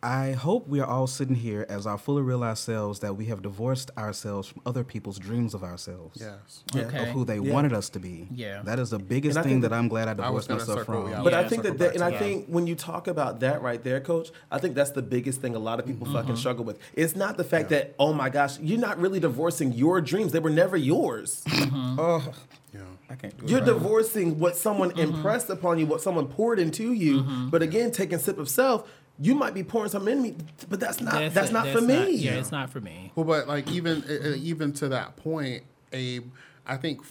[0.04, 3.40] I hope we are all sitting here as our fully realized selves that we have
[3.40, 6.20] divorced ourselves from other people's dreams of ourselves.
[6.20, 6.62] Yes.
[6.74, 6.82] Yeah.
[6.82, 6.98] Okay.
[6.98, 7.50] Of who they Yeah.
[7.54, 8.28] wanted us to be.
[8.30, 8.60] Yeah.
[8.64, 11.08] That is the biggest thing think- that I'm glad I I divorced gonna myself from.
[11.08, 11.22] yeah.
[11.22, 11.40] But Yeah.
[11.40, 12.18] I think that, that and I that.
[12.18, 15.54] think when you talk about that right there, coach, I think that's the biggest thing
[15.54, 16.16] a lot of people mm-hmm.
[16.16, 16.78] fucking struggle with.
[16.92, 20.32] It's not the fact that, oh my gosh, you're not really divorcing your dreams.
[20.32, 21.42] They were never yours.
[21.48, 21.98] Mm-hmm.
[21.98, 22.30] Oh,
[22.74, 22.80] Yeah.
[23.08, 23.46] I can't do.
[23.46, 23.66] You're right.
[23.66, 25.14] divorcing what someone mm-hmm.
[25.14, 27.22] impressed upon you, what someone poured into you.
[27.50, 28.86] But again, taking sip of self,
[29.18, 30.34] you might be pouring something in me,
[30.68, 32.10] but that's not that's, not for me.
[32.14, 33.12] yeah, it's not for me.
[33.14, 34.04] Well, but like even
[34.38, 36.26] even to that point, Abe,
[36.66, 37.02] I think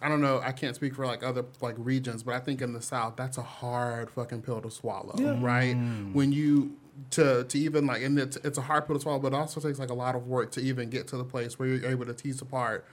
[0.00, 0.40] I don't know.
[0.42, 3.38] I can't speak for like other like regions, but I think in the South, that's
[3.38, 5.76] a hard fucking pill to swallow, right?
[5.76, 6.12] Mm.
[6.12, 6.76] When you
[7.10, 9.60] to to even like, and it's it's a hard pill to swallow, but it also
[9.60, 12.06] takes like a lot of work to even get to the place where you're able
[12.06, 12.86] to tease apart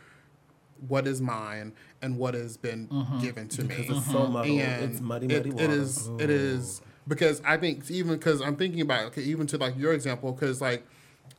[0.87, 3.19] what is mine and what has been mm-hmm.
[3.19, 3.75] given to me.
[3.75, 4.59] Because it's so muddled.
[4.59, 5.63] And It's muddy, it- muddy water.
[5.63, 6.07] It is.
[6.19, 9.93] It is because I think even because I'm thinking about okay, even to like your
[9.93, 10.85] example, because like,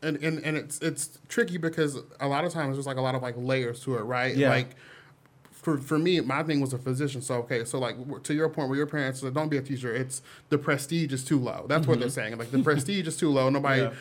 [0.03, 3.15] and, and and it's it's tricky because a lot of times there's like a lot
[3.15, 4.37] of like layers to it, right?
[4.37, 4.51] Yeah.
[4.51, 4.71] Like.
[5.51, 7.21] For, for me, my thing was a physician.
[7.21, 9.93] So okay, so like to your point, where your parents said, "Don't be a teacher."
[9.93, 11.67] It's the prestige is too low.
[11.69, 12.15] That's what they're mm-hmm.
[12.15, 12.39] saying.
[12.39, 13.51] Like the prestige is too low.
[13.51, 13.93] Nobody Yeah.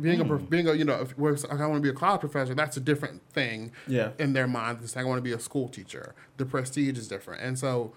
[0.00, 0.48] being a mm.
[0.48, 2.54] being a you know if we're, like, I want to be a college professor.
[2.54, 3.70] That's a different thing.
[3.86, 4.12] Yeah.
[4.18, 6.14] In their mind, it's like I want to be a school teacher.
[6.38, 7.92] The prestige is different, and so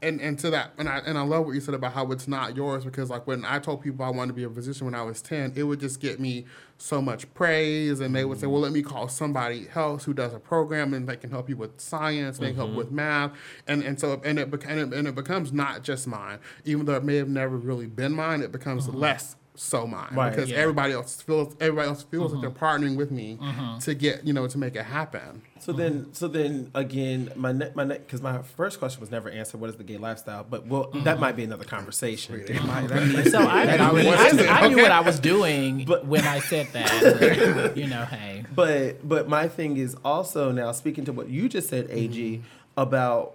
[0.00, 2.28] and and to that and I and I love what you said about how it's
[2.28, 4.94] not yours because like when I told people I wanted to be a physician when
[4.94, 8.46] I was ten, it would just get me so much praise and they would say,
[8.46, 11.56] Well let me call somebody else who does a program and they can help you
[11.56, 12.78] with science, they can help mm-hmm.
[12.78, 13.32] with math
[13.66, 16.38] and and so and it, and it and it becomes not just mine.
[16.64, 18.98] Even though it may have never really been mine, it becomes uh-huh.
[18.98, 20.30] less so mine Right.
[20.30, 20.58] because Yeah.
[20.58, 22.58] everybody else feels everybody else feels like mm-hmm.
[22.58, 23.78] they're partnering with me mm-hmm.
[23.78, 25.42] to get you know to make it happen.
[25.60, 29.60] So then, so then again, my ne- my because my first question was never answered.
[29.60, 30.46] What is the gay lifestyle?
[30.48, 31.20] But well, that mm-hmm.
[31.20, 32.44] might be another conversation.
[33.28, 34.38] So I, I, What I, is?
[34.38, 34.82] I knew Okay.
[34.82, 37.72] what I was doing But- when I said that.
[37.76, 38.44] you know, hey.
[38.54, 42.42] But but my thing is also now speaking to what you just said, Ag,
[42.76, 43.34] about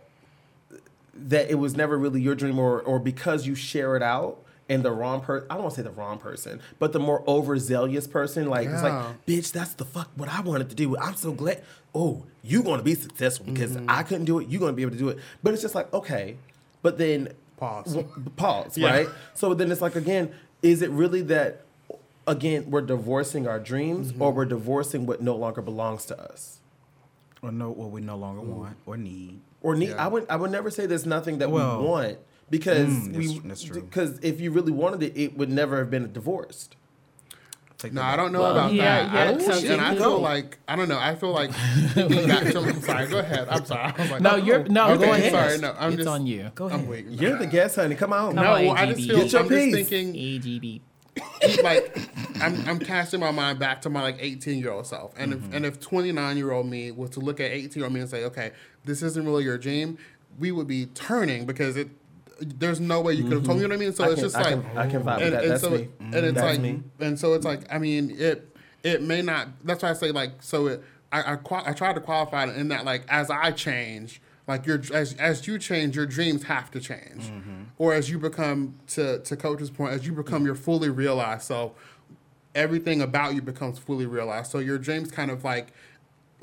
[1.16, 4.43] that it was never really your dream, or or because you share it out.
[4.70, 7.22] And the wrong person, I don't want to say the wrong person, but the more
[7.28, 10.98] overzealous person, like, it's like, bitch, that's the fuck what I wanted to do.
[10.98, 11.64] I'm so glad.
[11.94, 13.90] Oh, you're going to be successful because mm-hmm.
[13.90, 14.48] I couldn't do it.
[14.48, 15.20] You're going to be able to do it.
[15.44, 16.38] But it's just like, okay.
[16.82, 17.96] But then Pause.
[17.96, 18.90] w- pause, Yeah.
[18.90, 19.08] right?
[19.34, 21.66] So then it's like again, is it really that
[22.26, 24.38] again we're divorcing our dreams or mm-hmm.
[24.38, 26.60] we're divorcing what no longer belongs to us?
[27.44, 28.48] or no, what we no longer mm.
[28.48, 29.40] want or need.
[29.62, 30.04] Or need Yeah.
[30.04, 32.18] I would I would never say there's nothing that Well, we want
[32.50, 33.82] because mm, we that's- that's true.
[33.82, 36.76] because if you really wanted it, it would never have been divorced.
[37.78, 39.14] Take No, I don't know Well, about yeah, that.
[39.14, 41.00] yeah, I don't, so and I feel like I don't know.
[41.00, 42.60] I feel like thinking back to.
[42.60, 43.08] I'm sorry.
[43.08, 43.48] Go ahead.
[43.50, 43.94] I'm sorry.
[43.98, 44.92] I was like, No, oh, you're no.
[44.92, 45.32] okay, go ahead.
[45.32, 45.58] Sorry.
[45.58, 46.08] No, I'm it's just.
[46.08, 46.50] on you.
[46.56, 46.90] Go I'm ahead.
[46.90, 47.14] waiting.
[47.14, 47.96] You're the guest, honey.
[47.96, 48.36] Come on.
[48.36, 49.08] Come no, on, I just AGB.
[49.08, 49.18] feel.
[49.18, 50.14] Get your I'm just thinking.
[50.14, 50.82] AGB.
[51.64, 52.00] like
[52.42, 55.50] I'm, I'm casting my mind back to my like 18 year old self, and Mm-hmm.
[55.50, 58.00] if and if 29 year old me was to look at 18 year old me
[58.00, 58.52] and say, okay,
[58.86, 59.98] this isn't really your dream,
[60.40, 61.90] we would be turning because it.
[62.46, 63.64] There's no way you could have told me.
[63.64, 63.94] You know what I mean?
[63.94, 64.10] So Mm-hmm.
[64.10, 65.42] I it's can- just I like can- I can vibe with and, that.
[65.44, 65.90] and That's so me.
[66.00, 66.84] and it's That's like me.
[67.00, 69.48] and so it's like I mean it it may not.
[69.64, 70.84] That's why I say like so it.
[71.12, 74.22] I I, qua- I try to qualify it in that like as I change.
[74.46, 77.32] Like your as as you change, your dreams have to change,
[77.78, 81.72] or as you become to to Coach's point, as you become your fully realized self,
[82.56, 84.52] everything about you becomes fully realized.
[84.52, 85.68] So your dreams kind of like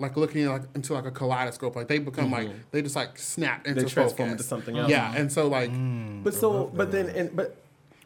[0.01, 1.77] like looking like into like a kaleidoscope.
[1.77, 2.59] Like they become like mm-hmm.
[2.71, 4.33] they just like snap into They transform focus.
[4.33, 4.91] into something else.
[4.91, 6.23] Yeah, and so like mm.
[6.25, 7.57] But so, but then, and but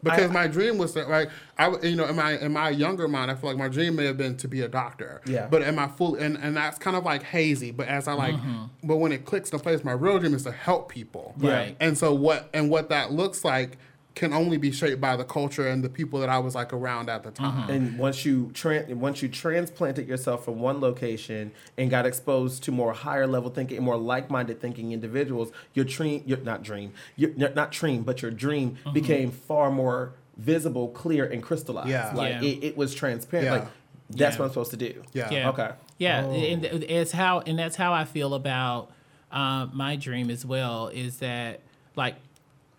[0.04, 2.70] because I- my dream was that like I w- you know in my in my
[2.70, 5.22] younger mind I feel like my dream may have been to be a doctor.
[5.26, 5.48] Yeah.
[5.50, 7.70] But in my full and and that's kind of like hazy.
[7.70, 8.64] But as I like, mm-hmm.
[8.82, 11.34] but when it clicks into place, my real dream is to help people.
[11.38, 11.76] Right.
[11.80, 13.78] And so what and what that looks like
[14.14, 17.10] can only be shaped by the culture and the people that I was like around
[17.10, 17.68] at the time.
[17.68, 22.72] And once you tran once you transplanted yourself from one location and got exposed to
[22.72, 26.92] more higher level thinking, and more like minded thinking individuals, your dream, your not dream,
[27.16, 31.88] your not dream, but your dream became far more visible, clear, and crystallized.
[31.88, 32.12] Yeah.
[32.14, 32.42] like Yeah.
[32.42, 33.46] It, it was transparent.
[33.46, 33.52] Yeah.
[33.52, 33.68] Like
[34.10, 34.38] that's Yeah.
[34.40, 35.02] what I'm supposed to do.
[35.12, 35.30] Yeah.
[35.30, 35.48] Yeah.
[35.50, 35.70] Okay.
[35.98, 38.90] Yeah, and it's how and that's how I feel about
[39.32, 40.88] uh, my dream as well.
[40.88, 41.60] Is that
[41.96, 42.16] like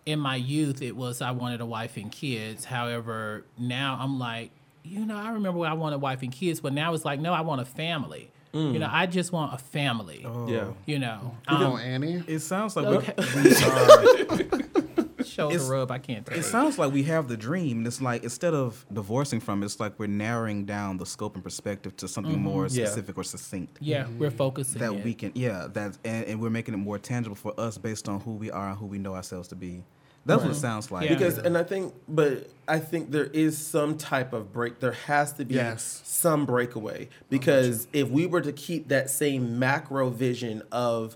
[0.05, 2.65] in my youth it was I wanted a wife and kids.
[2.65, 4.51] However, now I'm like,
[4.83, 7.19] you know, I remember when I wanted a wife and kids, but now it's like,
[7.19, 8.31] no, I want a family.
[8.53, 10.25] You know, I just want a family.
[10.47, 10.67] Yeah.
[10.85, 12.23] You know, Come um, on, Annie.
[12.25, 13.13] It sounds like Okay.
[13.17, 15.23] we, we are.
[15.25, 15.91] shoulder It's- rub.
[15.91, 16.25] I can't.
[16.25, 17.79] Take It sounds like we have the dream.
[17.79, 21.35] and It's like instead of divorcing from it, it's like we're narrowing down the scope
[21.35, 22.85] and perspective to something more Yeah.
[22.85, 23.77] specific or succinct.
[23.81, 25.03] Yeah, we're focusing That it.
[25.03, 28.21] we can, yeah, that and, and we're making it more tangible for us based on
[28.21, 29.83] who we are and who we know ourselves to be.
[30.25, 31.07] That's what it sounds like.
[31.07, 31.15] Yeah.
[31.15, 34.79] Because and I think, but I think there is some type of break.
[34.79, 36.01] There has to be Yes.
[36.03, 41.15] some breakaway because if we were to keep that same macro vision of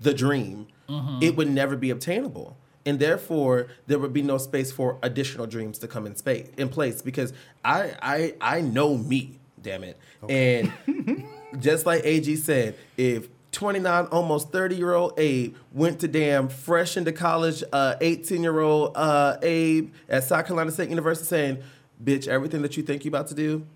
[0.00, 1.18] the dream, mm-hmm.
[1.22, 5.78] it would never be obtainable, and therefore there would be no space for additional dreams
[5.78, 7.00] to come in space in place.
[7.00, 7.32] Because
[7.64, 9.96] I I I know me, damn it,
[10.28, 10.70] and
[11.58, 16.96] just like AG said, if 29, almost 30 year old Abe went to damn fresh
[16.96, 21.62] into college, uh, 18 year old uh, Abe at South Carolina State University saying,
[22.02, 23.66] bitch, everything that you think you're about to do,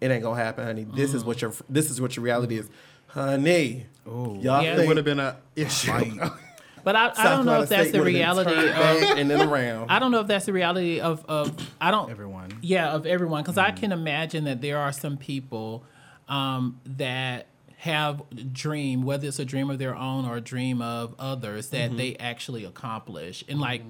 [0.00, 0.84] it ain't gonna happen, honey.
[0.84, 2.68] This is what your this is what your reality is.
[3.08, 3.86] Honey.
[4.06, 4.34] Oh.
[4.34, 4.72] Y'all Yeah.
[4.72, 5.90] It think would have been an issue.
[5.90, 6.12] Right.
[6.84, 8.66] but I, I don't know if that's State the reality of.
[8.66, 9.90] back and then around.
[9.90, 11.56] I don't know if that's the reality of of.
[11.80, 12.10] I don't.
[12.10, 12.50] Everyone.
[12.60, 15.82] Yeah, of everyone, because I can imagine that there are some people
[16.28, 17.46] um, that
[17.78, 21.68] have a dream, whether it's a dream of their own or a dream of others,
[21.70, 23.82] that they actually accomplish and like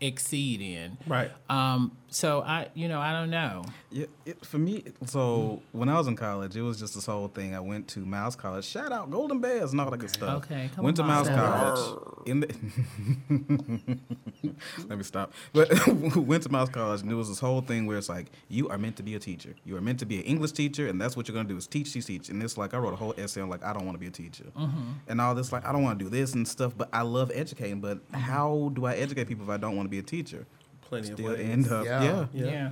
[0.00, 0.98] exceed in.
[1.06, 1.30] Right.
[1.48, 1.96] Um.
[2.16, 3.62] So I, you know, I don't know.
[3.90, 7.28] Yeah, it, for me, so when I was in college, it was just this whole
[7.28, 7.54] thing.
[7.54, 8.64] I went to Miles College.
[8.64, 10.42] Shout out Golden Bears and all that good stuff.
[10.44, 11.78] Okay, come went to on, Miles Miles.
[11.78, 12.28] College.
[12.28, 13.98] In the
[14.88, 15.34] let me stop.
[15.52, 15.68] But
[16.16, 18.78] went to Miles College, and it was this whole thing where it's like you are
[18.78, 19.54] meant to be a teacher.
[19.66, 21.66] You are meant to be an English teacher, and that's what you're gonna do is
[21.66, 22.30] teach, teach, teach.
[22.30, 24.06] And it's like I wrote a whole essay on like I don't want to be
[24.06, 24.92] a teacher, mm-hmm.
[25.06, 26.72] and all this like I don't want to do this and stuff.
[26.74, 27.82] But I love educating.
[27.82, 30.46] But how do I educate people if I don't want to be a teacher?
[30.88, 31.40] Plenty of Still ways.
[31.40, 32.02] end up, Yeah.
[32.02, 32.44] yeah Yeah.
[32.46, 32.70] Yeah.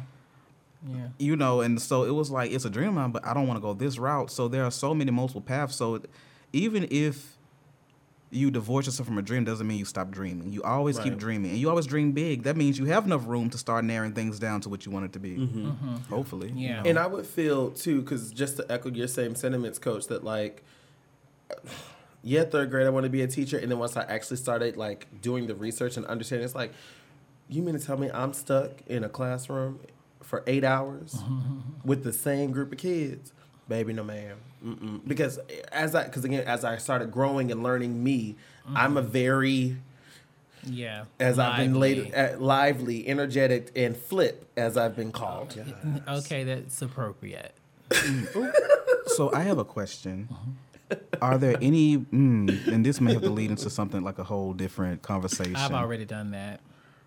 [0.86, 1.08] Yeah.
[1.18, 3.46] you know, and so it was like it's a dream of mine, but I don't
[3.46, 4.30] want to go this route.
[4.30, 5.74] So there are so many multiple paths.
[5.76, 6.00] So
[6.52, 7.36] even if
[8.30, 10.52] you divorce yourself from a dream, doesn't mean you stop dreaming.
[10.52, 12.42] You always keep dreaming, and you always dream big.
[12.42, 15.04] That means you have enough room to start narrowing things down to what you want
[15.06, 15.36] it to be.
[15.36, 15.66] Mm-hmm.
[15.68, 15.96] Mm-hmm.
[16.14, 16.82] Hopefully, you Yeah.
[16.82, 16.90] know.
[16.90, 20.62] And I would feel too, because just to echo your same sentiments, coach, that like,
[22.22, 24.76] yeah, third grade, I want to be a teacher, and then once I actually started
[24.76, 26.72] like doing the research and understanding, it's like,
[27.48, 29.80] you mean to tell me I'm stuck in a classroom
[30.22, 31.22] for eight hours
[31.84, 33.32] with the same group of kids?
[33.68, 34.38] Baby, no, ma'am.
[34.64, 35.00] Mm-mm.
[35.06, 35.38] Because
[35.72, 38.36] as I, because again, as I started growing and learning me,
[38.74, 39.76] I'm a very
[40.66, 41.04] Yeah.
[41.20, 42.10] as I've been Lively.
[42.10, 45.54] laid, uh, lively, energetic, and flip, as I've been called.
[46.08, 47.54] Okay, that's appropriate.
[49.08, 50.28] so I have a question.
[51.20, 54.52] Are there any, mm, and this may have to lead into something like a whole
[54.52, 55.56] different conversation.
[55.56, 56.60] I've already done that.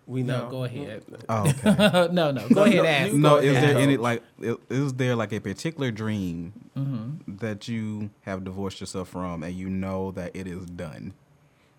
[0.08, 0.44] We know.
[0.44, 1.04] No, go ahead.
[1.28, 2.08] Oh, okay.
[2.14, 2.82] no, no, go ahead.
[2.82, 3.12] no, Ask.
[3.12, 3.76] no, is ahead.
[3.76, 7.36] there any like is there like a particular dream mm-hmm.
[7.36, 11.12] that you have divorced yourself from and you know that it is done?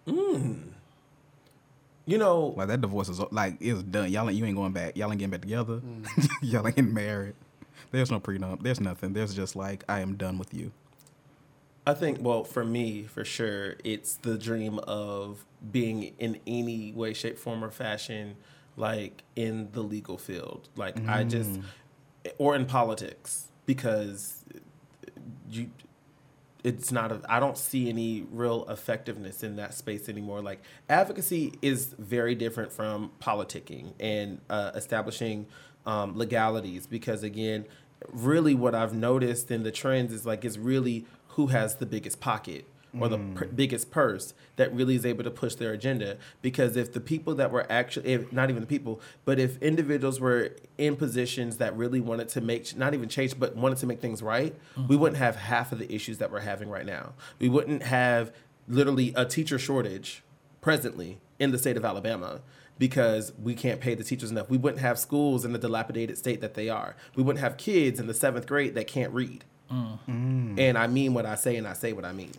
[0.06, 0.60] Mm.
[2.06, 4.12] You know, Like that divorce is like it's done.
[4.12, 4.96] Y'all ain't you ain't going back.
[4.96, 5.78] Y'all ain't getting back together.
[5.78, 6.30] Mm.
[6.44, 7.34] Y'all ain't getting married.
[7.90, 8.62] There's no prenup.
[8.62, 9.14] There's nothing.
[9.14, 10.72] There's just like I am done with you.
[11.88, 17.14] I think, well, for me, for sure, it's the dream of being in any way,
[17.14, 18.36] shape, form, or fashion,
[18.78, 20.70] like in the legal field.
[20.76, 21.60] Like, I just,
[22.38, 24.44] or in politics, because
[25.50, 25.70] you,
[26.64, 30.42] it's not, a, I don't see any real effectiveness in that space anymore.
[30.42, 35.48] Like, advocacy is very different from politicking and uh, establishing
[35.86, 37.66] um, legalities, because again,
[38.08, 42.20] really what I've noticed in the trends is like, it's really who has the biggest
[42.20, 42.66] pocket
[42.98, 43.56] or the pr- mm.
[43.56, 46.18] biggest purse that really is able to push their agenda.
[46.42, 50.20] Because if the people that were actually, if not even the people, but if individuals
[50.20, 54.02] were in positions that really wanted to make, not even change, but wanted to make
[54.02, 54.98] things right, we mm-hmm.
[54.98, 57.14] wouldn't have half of the issues that we're having right now.
[57.40, 58.32] We wouldn't have
[58.68, 60.24] literally a teacher shortage
[60.62, 62.42] presently in the state of Alabama
[62.78, 64.50] because we can't pay the teachers enough.
[64.50, 66.96] We wouldn't have schools in the dilapidated state that they are.
[67.16, 69.44] We wouldn't have kids in the seventh grade that can't read.
[69.72, 70.60] Mm.
[70.60, 72.32] And I mean what I say, and I say what I mean.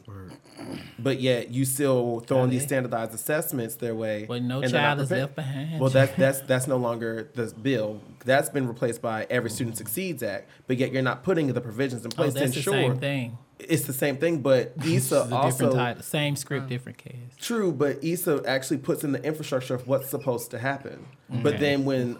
[0.98, 4.26] But yet you still throwing these standardized assessments their way.
[4.28, 5.80] Well, no and child is left behind.
[5.80, 8.00] Well, that's that's that's no longer the bill.
[8.24, 10.50] That's been replaced by Every Student Succeeds Act.
[10.66, 12.98] But yet you're not putting the provisions in oh, place to that's the ensure same
[12.98, 13.38] thing.
[13.58, 14.42] it's the same thing.
[14.42, 16.68] But It's ESSA different also title, same script, mm.
[16.68, 17.14] different case.
[17.38, 21.06] True, but ESSA actually puts in the infrastructure of what's supposed to happen.
[21.28, 22.18] But then when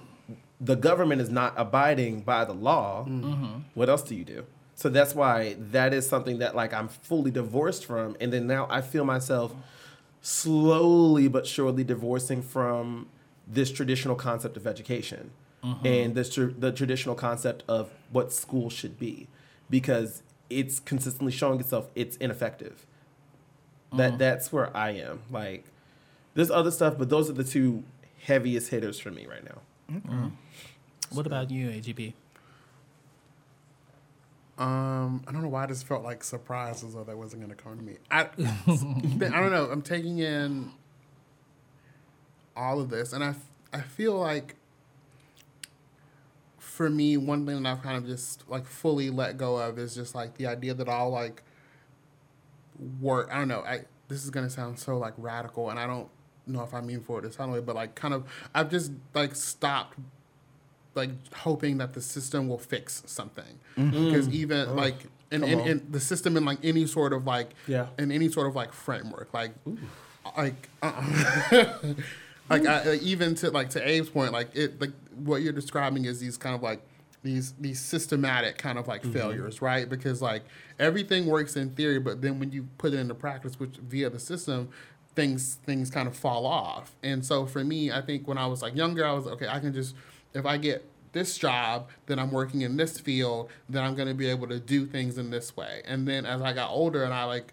[0.60, 3.60] the government is not abiding by the law, mm-hmm.
[3.74, 4.44] what else do you do?
[4.80, 8.66] So that's why that is something that like I'm fully divorced from, and then now
[8.70, 9.54] I feel myself
[10.22, 13.10] slowly but surely divorcing from
[13.46, 15.86] this traditional concept of education mm-hmm.
[15.86, 19.28] and this tr- the traditional concept of what school should be,
[19.68, 22.86] because it's consistently showing itself it's ineffective
[23.92, 24.16] that mm-hmm.
[24.16, 25.20] that's where I am.
[25.30, 25.66] Like,
[26.32, 27.84] there's other stuff, but those are the two
[28.24, 29.58] heaviest hitters for me right now.
[29.92, 30.28] Mm-hmm.
[31.10, 32.14] What about you, AGB?
[34.60, 37.56] Um, I don't know why I just felt like surprised as though that wasn't going
[37.56, 37.96] to come to me.
[38.10, 38.28] I,
[38.66, 39.70] I don't know.
[39.72, 40.70] I'm taking in
[42.54, 43.34] all of this, and I,
[43.72, 44.56] I feel like
[46.58, 49.94] for me, one thing that I've kind of just like fully let go of is
[49.94, 51.42] just like the idea that I'll like
[53.00, 53.30] work.
[53.32, 53.62] I don't know.
[53.62, 56.08] I this is gonna sound so like radical, and I don't
[56.46, 58.92] know if I mean for it to sound way, but like kind of I've just
[59.14, 59.96] like stopped
[60.94, 63.59] like hoping that the system will fix something.
[63.76, 64.96] Because even like
[65.31, 67.87] in, in, in the system in like any sort of like Yeah.
[67.98, 69.53] in any sort of like framework like
[70.37, 71.05] like uh-uh.
[72.50, 76.05] like I, like, even to like to Abe's point like it like what you're describing
[76.05, 76.83] is these kind of like
[77.22, 79.88] these these systematic kind of like failures right?
[79.88, 80.42] Because like
[80.79, 84.18] everything works in theory but then when you put it into practice which via the
[84.18, 84.68] system
[85.14, 86.96] things things kind of fall off.
[87.03, 89.61] And so for me I think when I was like younger I was okay I
[89.61, 89.94] can just
[90.34, 94.14] if I get this job, then I'm working in this field, then I'm going to
[94.14, 95.82] be able to do things in this way.
[95.84, 97.52] And then as I got older and I like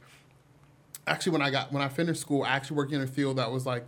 [1.07, 3.51] actually when I got when I finished school, I actually worked in a field that
[3.51, 3.85] was like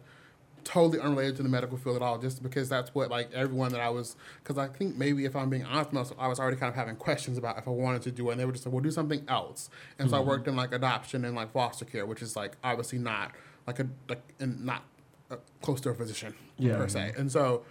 [0.63, 3.81] totally unrelated to the medical field at all, just because that's what like everyone that
[3.81, 6.57] I was because I think maybe if I'm being honest, with myself, I was already
[6.57, 8.65] kind of having questions about if I wanted to do it, and they were just
[8.65, 11.85] like, "Well, do something else." And so I worked in like adoption and like foster
[11.85, 13.31] care, which is like obviously not
[13.67, 14.83] like a like and not
[15.29, 16.77] uh, close to a physician Yeah.
[16.77, 17.63] per se, and so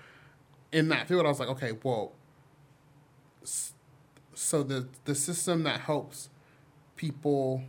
[0.72, 2.12] in that field, I was like, okay, well,
[4.34, 6.28] so the the system that helps
[6.96, 7.62] people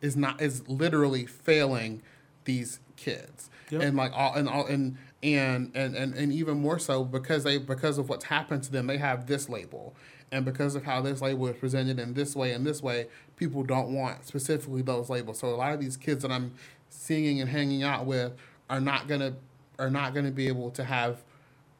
[0.00, 2.02] is not is literally failing
[2.44, 3.82] these kids, Yep.
[3.82, 7.58] and like all and all and and and and and even more so because they
[7.58, 9.94] because of what's happened to them, they have this label.
[10.30, 13.62] And because of how this label is presented in this way and this way, people
[13.62, 15.38] don't want specifically those labels.
[15.38, 16.52] So a lot of these kids that I'm
[16.90, 18.32] seeing and hanging out with
[18.68, 19.34] are not gonna
[19.78, 21.22] are not gonna be able to have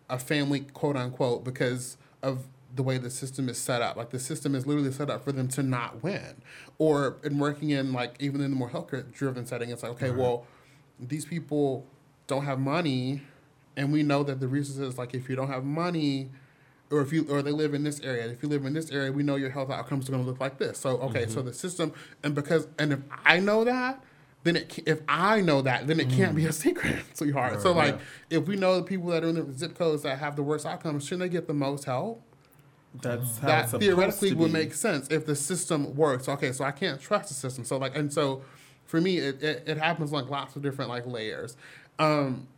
[0.08, 2.44] a family quote unquote because of
[2.74, 3.96] the way the system is set up.
[3.96, 6.42] Like the system is literally set up for them to not win.
[6.78, 10.10] Or in working in like even in the more healthcare driven setting, it's like, okay,
[10.10, 10.46] well,
[10.98, 11.86] these people
[12.26, 13.22] don't have money
[13.76, 16.28] and we know that the reason is like if you don't have money
[16.90, 19.10] or if you or they live in this area if you live in this area
[19.10, 21.48] we know your health outcomes are going to look like this so okay so mm-hmm.
[21.48, 21.92] the system
[22.22, 24.02] and because and if i know that
[24.44, 27.98] then it if i know that then it can't be a secret sweetheart so like
[28.30, 30.64] if we know the people that are in the zip codes that have the worst
[30.64, 32.22] outcomes shouldn't they get the most help
[33.02, 36.28] That's how that it's theoretically to would make sense if the system works.
[36.28, 37.64] Okay, so I can't trust the system.
[37.64, 38.42] So like, and so
[38.86, 41.56] for me, it, it, it happens like lots of different like layers.
[41.98, 42.48] Um,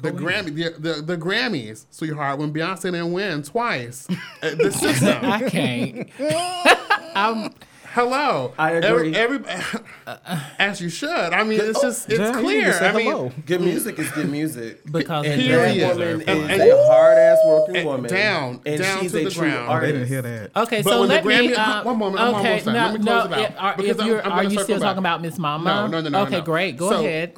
[0.00, 4.08] the Grammy, the, the the Grammys, sweetheart, when Beyonce didn't win twice,
[4.42, 5.18] uh, the system.
[5.24, 6.08] I can't.
[7.14, 7.52] I'm,
[7.98, 9.12] Hello, I agree.
[9.16, 9.80] Every, every,
[10.60, 11.08] as you should.
[11.10, 12.72] I mean, it's just it's Yeah, clear.
[12.72, 13.32] I mean, hello.
[13.44, 14.82] Good music is good music.
[14.92, 18.08] Because and that woman is and- a hard ass working and woman.
[18.10, 19.64] down- and down she's to a the true ground.
[19.64, 19.92] Oh, they artist.
[19.94, 20.56] didn't hear that.
[20.62, 21.48] Okay, But so when the let me.
[21.48, 22.74] Grammy- Uh, one moment, I'm okay, almost done.
[22.74, 23.24] no, Let me no.
[23.24, 24.86] it out, If, are, if I'm- you're, I'm are gonna you still back.
[24.86, 25.64] talking about Miss Mama?
[25.64, 26.42] No, no, no, no, Okay, no.
[26.42, 26.76] great.
[26.76, 27.34] Go So- ahead.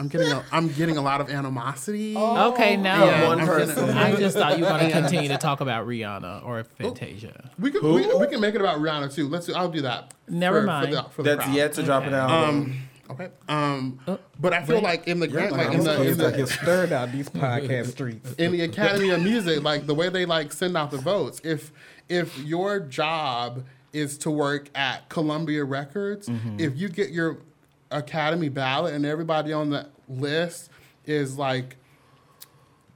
[0.00, 2.16] I'm getting a, I'm getting a lot of animosity.
[2.16, 3.76] Okay, now Yeah, one I'm person.
[3.86, 7.50] getting- I just thought you were going to continue to talk about Rihanna or Fantasia.
[7.58, 9.28] We can we, we can make it about Rihanna too.
[9.28, 10.14] Let's do, I'll do that.
[10.26, 10.88] Never for- mind.
[10.88, 11.54] For the, for That's crowd.
[11.54, 12.48] yet to drop an album.
[12.60, 12.76] Um.
[13.10, 13.28] Okay.
[13.48, 14.00] Um.
[14.38, 14.84] But I feel wait.
[14.84, 17.28] like in the grant, like Like, in the, in it's like the stirred out these
[17.28, 18.32] podcast streets.
[18.38, 21.40] in the Academy of Music, like the way they like send out the votes.
[21.44, 21.72] If
[22.08, 26.30] if your job is to work at Columbia Records.
[26.58, 27.38] If you get your
[27.90, 30.70] Academy ballot and everybody on the list
[31.06, 31.76] is like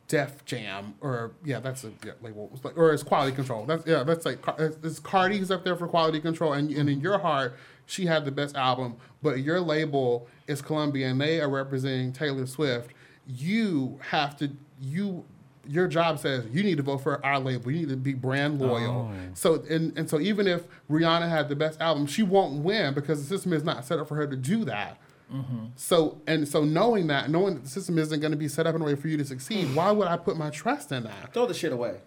[0.09, 2.59] Def Jam or yeah, that's a yeah, label.
[2.77, 3.65] Or it's Quality Control.
[3.65, 7.19] That's yeah, that's like it's Cardi's up there for Quality Control, and and in your
[7.19, 12.13] heart, she had the best album, but your label is Columbia, and they are representing
[12.13, 12.91] Taylor Swift.
[13.27, 15.25] You have to you.
[15.69, 17.71] Your job says you need to vote for our label.
[17.71, 19.11] You need to be brand loyal.
[19.13, 19.31] Oh.
[19.35, 23.21] So and, and so even if Rihanna had the best album, she won't win because
[23.21, 24.99] the system is not set up for her to do that.
[25.33, 25.67] Mm-hmm.
[25.77, 28.75] So and so knowing that, knowing that the system isn't going to be set up
[28.75, 31.33] in a way for you to succeed, why would I put my trust in that?
[31.33, 32.01] Throw the shit away.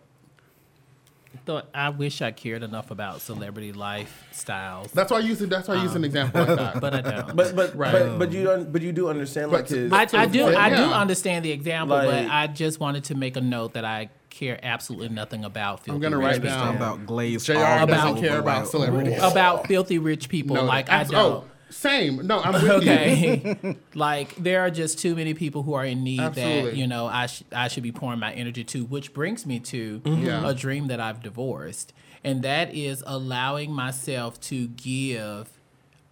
[1.46, 5.50] Thought I wish I cared enough about celebrity lifestyles, That's why I use it.
[5.50, 6.82] That's why I use an um, example like that.
[6.82, 7.36] but I don't.
[7.36, 7.92] But but Right.
[7.92, 10.46] but, but you don't but you do understand like But- his I, I do.
[10.48, 13.86] I do understand the example, Like- but I just wanted to make a note that
[13.86, 15.84] I care absolutely nothing about.
[15.84, 16.50] Filthy I'm gonna rich write people.
[16.58, 19.18] down- about glazed JR olive doesn't over care about white- celebrities.
[19.22, 20.56] about filthy rich people.
[20.56, 21.16] No, like I don't.
[21.16, 22.26] Oh, same.
[22.28, 22.92] No, I'm with you.
[22.92, 27.08] okay like there are just too many people who are in need that you know
[27.08, 30.26] i, sh- I should be pouring my energy to which brings me to mm-hmm.
[30.26, 30.50] Yeah.
[30.50, 31.94] a dream that i've divorced
[32.24, 35.50] and that is allowing myself to give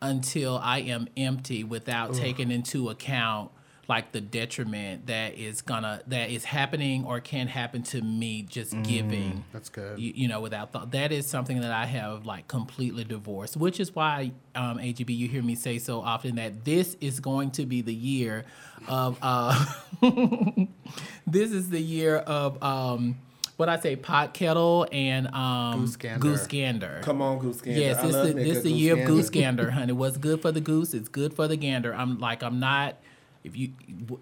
[0.02, 3.52] until i am empty without taking into account
[3.88, 8.72] like the detriment that is gonna that is happening or can happen to me just
[8.84, 10.00] giving That's good.
[10.00, 13.80] you, you know without thought that is something that i have like completely divorced which
[13.80, 17.66] is why um, agb you hear me say so often that this is going to
[17.66, 18.46] be the year
[18.88, 19.66] of uh,
[21.28, 23.18] this is the year of um,
[23.58, 26.20] what i say pot kettle and um, Goose gander.
[26.20, 27.80] goose gander Come on, Goose Gander.
[27.80, 29.14] Yes, this love the, this the Goose year of Gander.
[29.14, 29.94] goose gander, honey.
[29.94, 31.94] What's good for the goose is good for the gander.
[31.94, 32.98] I'm like I'm not.
[33.46, 33.74] If you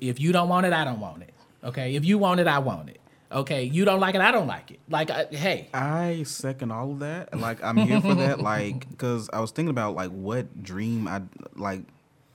[0.01, 1.33] if you don't want it, I don't want it.
[1.63, 1.95] Okay.
[1.95, 2.99] If you want it, I want it.
[3.31, 3.63] Okay.
[3.63, 4.79] You don't like it, I don't like it.
[4.89, 7.37] Like I, hey, I second all of that.
[7.37, 8.39] Like I'm here for that.
[8.43, 11.21] Like because I was thinking about like what dream I
[11.55, 11.81] like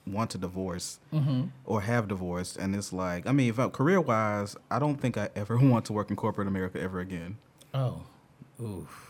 [0.07, 1.45] want to divorce mm-hmm.
[1.67, 5.19] or have divorced, and it's like I mean, if I, career wise, I don't think
[5.19, 7.37] I ever want to work in corporate America ever again.
[7.75, 8.03] oh,
[8.61, 9.05] oof.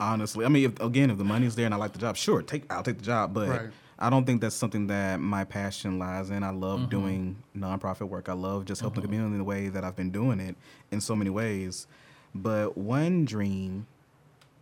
[0.00, 2.42] Honestly, I mean, if, again, if the money's there and I like the job, sure,
[2.42, 3.32] take I'll take the job.
[3.32, 3.70] But Right.
[4.02, 6.42] I don't think that's something that my passion lies in.
[6.42, 6.90] I love mm-hmm.
[6.90, 8.28] doing nonprofit work.
[8.28, 9.14] I love just helping the mm-hmm.
[9.14, 10.56] community in the way that I've been doing it
[10.90, 11.86] in so many ways.
[12.34, 13.86] But one dream,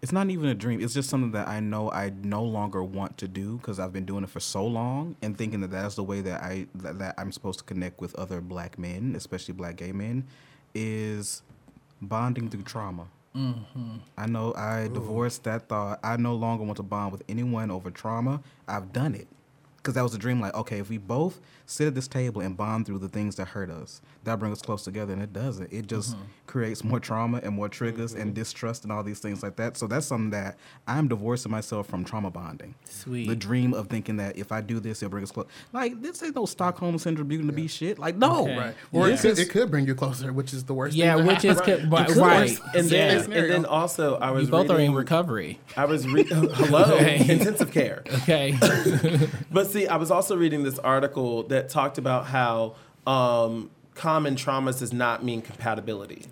[0.02, 0.82] it's not even a dream.
[0.82, 4.04] It's just something that I know I no longer want to do because I've been
[4.04, 7.14] doing it for so long and thinking that that's the way that I that, that
[7.16, 10.26] I'm supposed to connect with other black men, especially black gay men,
[10.74, 11.40] is
[12.02, 13.06] bonding through trauma.
[13.36, 13.96] Mm-hmm.
[14.18, 16.00] I know I divorced that thought.
[16.02, 18.42] I no longer want to bond with anyone over trauma.
[18.66, 19.28] I've done it.
[19.82, 22.56] Because that was a dream like, okay, if we both sit at this table and
[22.56, 25.12] bond through the things that hurt us, that brings us close together.
[25.12, 25.72] And it doesn't.
[25.72, 26.24] It just mm-hmm.
[26.46, 28.34] creates more trauma and more triggers and mm-hmm.
[28.34, 29.76] distrust and all these things like that.
[29.76, 32.74] So that's something that I'm divorcing myself from trauma bonding.
[32.84, 33.28] Sweet.
[33.28, 35.46] The dream of thinking that if I do this, it'll bring us close.
[35.72, 37.98] Like, this ain't no Stockholm Syndrome Beauty and the Beast shit.
[37.98, 38.42] Like, no.
[38.42, 38.58] Okay.
[38.58, 38.74] Right.
[38.92, 40.94] Or it could, it could bring you closer, which is the worst.
[40.94, 41.88] Yeah, thing which is happen.
[41.88, 42.08] co- right.
[42.08, 42.18] Of course.
[42.18, 42.58] right.
[42.74, 43.36] And then, yeah.
[43.38, 45.58] and then also, I was you both are in recovery.
[45.76, 48.02] I was re- hello intensive care.
[48.22, 48.56] Okay.
[49.50, 52.74] But see, I was also reading this article that talked about how
[53.06, 56.26] um, common traumas does not mean compatibility.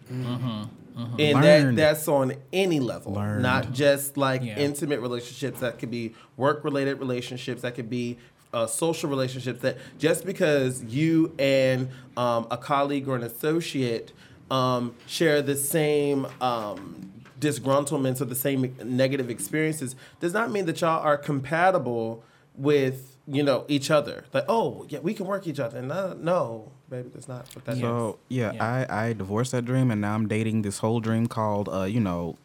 [1.18, 3.43] And that, that's on any level, Learned.
[3.43, 4.59] not just like Yeah.
[4.59, 5.61] intimate relationships.
[5.61, 7.62] That could be work related relationships.
[7.62, 8.18] That could be
[8.53, 9.61] uh, social relationships.
[9.62, 14.12] That just because you and um, a colleague or an associate
[14.51, 20.80] um, share the same um, disgruntlements or the same negative experiences does not mean that
[20.80, 22.24] y'all are compatible
[22.57, 24.24] with you know each other.
[24.33, 25.83] Like, oh yeah, we can work each other.
[25.83, 27.83] No, no, baby, that's not what that means.
[27.83, 28.87] So yeah, Yeah.
[28.89, 32.01] I I divorced that dream, and now I'm dating this whole dream called uh, you
[32.01, 32.37] know,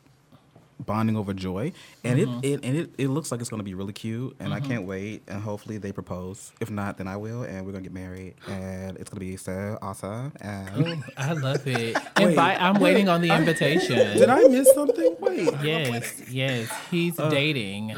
[0.80, 1.72] bonding over joy,
[2.04, 2.40] and it, mm-hmm.
[2.44, 4.70] it and it, it looks like it's gonna be really cute, and I mm-hmm.
[4.70, 6.52] can't wait, and hopefully they propose.
[6.60, 9.78] If not, then I will, and we're gonna get married, and it's gonna be so
[9.82, 10.34] awesome.
[10.42, 11.98] And Oh, I love it.
[12.20, 12.62] Invite.
[12.62, 14.18] I'm waiting on the invitation.
[14.18, 15.16] Did I miss something?
[15.20, 15.50] Wait.
[15.64, 16.70] Yes, yes.
[16.92, 17.96] He's uh, dating.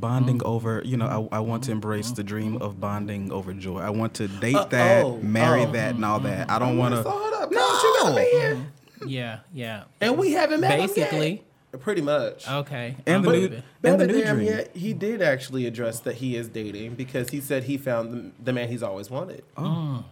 [0.00, 3.78] Bonding over, you know, I, I want to embrace the dream of bonding over joy.
[3.80, 5.72] I want to date Uh, that, oh, marry oh.
[5.72, 6.50] that, and all that.
[6.50, 7.02] I don't want to.
[7.02, 8.66] hold up, no, you gotta be here.
[9.06, 9.84] Yeah, yeah.
[10.00, 11.30] And we haven't met Basically.
[11.72, 11.80] yet.
[11.80, 12.48] Pretty much.
[12.48, 12.96] Okay.
[13.06, 14.40] And I'm the new- and the new dream.
[14.46, 18.30] yet, he did actually address that he is dating because he said he found the,
[18.44, 20.04] the man he's always wanted Oh,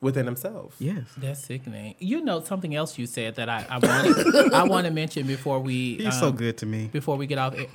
[0.00, 0.74] within himself.
[0.78, 1.04] yes.
[1.18, 1.96] That's sickening.
[1.98, 5.60] You know something else you said that I I want I want to mention before
[5.60, 6.88] we He's so um, good to me.
[6.90, 7.66] before we get off air.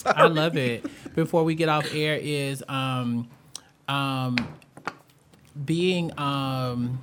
[0.06, 0.84] I love it.
[1.14, 3.28] Before we get off air is um
[3.88, 4.36] um
[5.64, 7.00] being um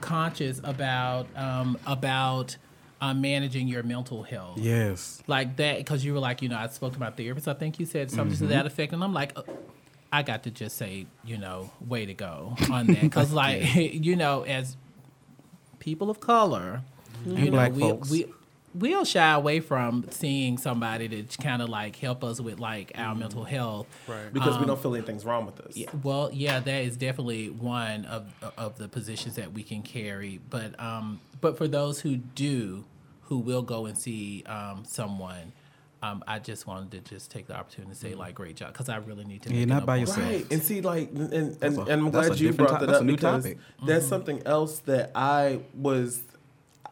[0.00, 2.56] conscious about um about
[3.02, 4.58] uh, managing your mental health.
[4.58, 5.22] Yes.
[5.26, 7.48] Like that, because you were like, you know, I spoke to my therapist.
[7.48, 9.42] I think you said something to that effect, and I'm like, uh,
[10.12, 14.14] I got to just say, you know, way to go on that, because like, you
[14.14, 14.76] know, as
[15.80, 16.82] people of color,
[17.26, 18.08] you know, Black we, folks.
[18.08, 18.32] we
[18.74, 23.14] we'll shy away from seeing somebody to kind of like help us with like our
[23.14, 23.86] mental health.
[24.06, 24.32] Right.
[24.32, 25.76] because we don't feel anything's wrong with us.
[25.76, 30.40] Yeah, well, yeah, that is definitely one of of the positions that we can carry.
[30.50, 32.84] But um, but for those who do,
[33.22, 35.52] who will go and see um, someone,
[36.02, 38.88] um, I just wanted to just take the opportunity to say like, great job, because
[38.88, 39.50] I really need to.
[39.50, 40.18] You're make not by yourself.
[40.26, 42.86] Right, and see, like, and and, That's and a- I'm glad you brought to- that
[42.86, 43.58] that's up a new because topic.
[43.86, 46.22] that's something else that I was,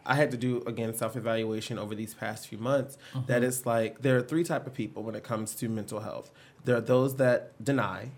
[0.05, 2.99] I had to do again self evaluation over these past few months.
[3.27, 3.45] That mm-hmm.
[3.45, 6.31] it's like there are three type of people when it comes to mental health.
[6.65, 8.11] There are those that deny,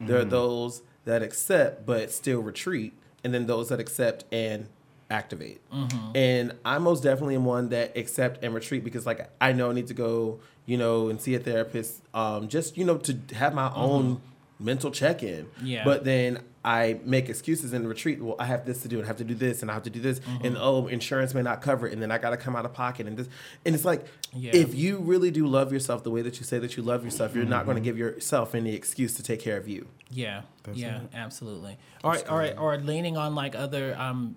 [0.00, 0.30] there are mm-hmm.
[0.30, 2.92] those that accept but still retreat,
[3.24, 4.68] and then those that accept and
[5.10, 5.60] activate.
[5.70, 6.16] Mm-hmm.
[6.16, 9.74] And I most definitely am one that accept and retreat because like I know I
[9.74, 13.54] need to go, you know, and see a therapist, um, just you know to have
[13.54, 14.20] my own
[14.58, 15.48] mental check in.
[15.62, 15.84] Yeah.
[15.84, 18.22] But then I make excuses and retreat.
[18.22, 19.82] Well, I have this to do, and I have to do this, and I have
[19.82, 22.36] to do this, and oh, insurance may not cover it, and then I got to
[22.36, 23.28] come out of pocket, and this,
[23.66, 24.52] and it's like, Yeah.
[24.54, 27.34] if you really do love yourself the way that you say that you love yourself,
[27.34, 29.88] you're not going to give yourself any excuse to take care of you.
[30.10, 31.08] Yeah, That's yeah, it.
[31.14, 31.78] absolutely.
[32.04, 34.36] Or or or leaning on like other um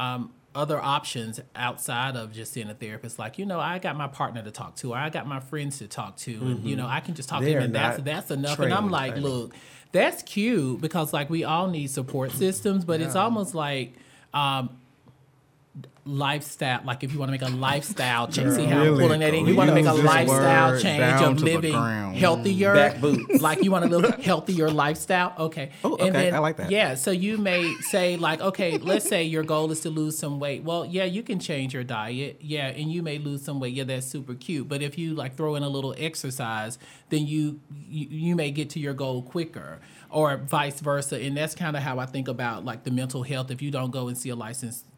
[0.00, 3.18] um other options outside of just seeing a therapist.
[3.18, 5.78] Like you know, I got my partner to talk to, or I got my friends
[5.78, 7.44] to talk to, and you know, I can just talk Mm-hmm.
[7.46, 8.58] They to them, and that's that's enough.
[8.58, 9.30] And I'm like, training.
[9.30, 9.54] look,
[9.92, 13.94] that's cute because like we all need support systems, but it's almost like.
[14.34, 14.78] um
[16.04, 19.32] lifestyle like if you want to make a lifestyle change see how i'm pulling that
[19.32, 19.44] in.
[19.44, 19.50] Though.
[19.52, 21.72] you want to make a lifestyle change of living
[22.14, 22.74] healthier.
[22.74, 23.40] Back boots.
[23.40, 25.32] like you want to live healthier lifestyle?
[25.38, 25.70] Okay.
[25.84, 26.30] Oh, okay.
[26.30, 26.70] I like that.
[26.70, 30.40] yeah so you may say like okay let's say your goal is to lose some
[30.40, 30.64] weight.
[30.64, 32.38] Well yeah you can change your diet.
[32.40, 33.74] Yeah and you may lose some weight.
[33.74, 34.68] Yeah that's super cute.
[34.68, 36.78] But if you like throw in a little exercise
[37.10, 41.18] then you you, you may get to your goal quicker or vice versa.
[41.20, 43.50] And that's kind of how i think about like the mental health.
[43.50, 44.91] If you don't go and see a licensed phys-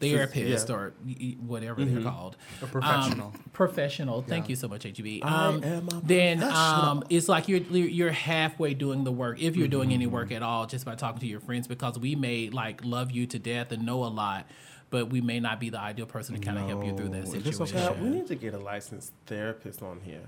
[0.00, 0.74] therapist yeah.
[0.74, 2.36] or y- y- whatever they're called.
[2.62, 3.28] A professional.
[3.28, 4.22] Um, professional.
[4.22, 5.20] Thank you so much, AGB.
[5.24, 9.40] I Um, am a then um, it's like you're you're you're halfway doing the work
[9.40, 12.14] if you're doing any work at all just by talking to your friends because we
[12.14, 14.46] may like love you to death and know a lot.
[14.88, 17.24] But we may not be the ideal person to kind of help you through that
[17.26, 17.76] No, it's just situation.
[17.78, 18.00] okay.
[18.00, 20.22] We need to get a licensed therapist on here.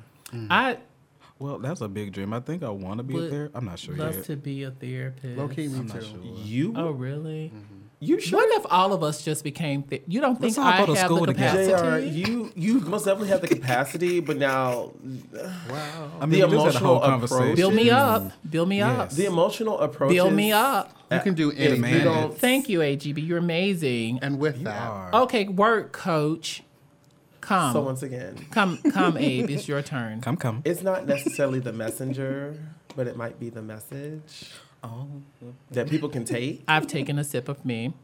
[0.51, 0.79] I
[1.39, 2.33] Well, that's a big dream.
[2.33, 3.57] I think I want to be a therapist.
[3.57, 4.25] I'm not sure love yet.
[4.25, 5.39] to be a therapist.
[5.39, 6.07] Low key, me I'm not too.
[6.07, 6.19] sure.
[6.45, 7.53] You, Oh really?
[8.01, 8.38] You sure?
[8.38, 9.82] What if all of us just became?
[9.82, 11.64] Th- you don't think Let's I go to have school the together.
[11.76, 12.11] capacity?
[12.22, 12.28] Jr.
[12.28, 14.92] You you most definitely have the capacity, but now
[15.68, 16.11] Wow.
[16.20, 17.42] I mean, The we had a whole emotional conversation.
[17.42, 18.32] approach- Build me up.
[18.49, 19.11] Build me up.
[19.11, 20.11] The emotional approach.
[20.11, 20.94] Build me up.
[21.11, 22.30] You can do If anything.
[22.32, 23.26] Thank you, AGB.
[23.26, 24.18] You're amazing.
[24.22, 25.14] And with You that, are.
[25.22, 26.62] Okay, work, coach.
[27.40, 27.72] Come.
[27.72, 29.49] so once again, Come, come, Abe.
[29.49, 30.20] It's your turn.
[30.20, 30.61] Come, come.
[30.66, 32.59] it's not necessarily the messenger,
[32.94, 34.51] but it might be the message
[34.83, 35.09] Oh,
[35.70, 36.62] that people can take.
[36.68, 37.95] I've taken a sip of me.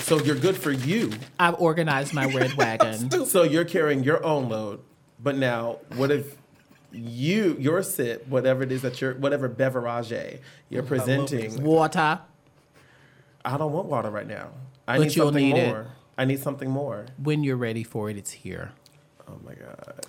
[0.00, 1.12] So you're good for you.
[1.38, 3.26] I've organized my red wagon.
[3.26, 4.80] So you're carrying your own load.
[5.22, 6.36] But now, what if
[6.92, 10.12] you your sip, whatever it is that you're, whatever beverage
[10.68, 11.62] you're presenting?
[11.62, 12.20] Water.
[13.44, 14.50] I don't want water right now.
[14.88, 15.68] I But need you'll something need it.
[15.68, 15.86] more.
[16.18, 17.06] I need something more.
[17.22, 18.72] When you're ready for it, it's here.
[19.28, 20.06] Oh my god.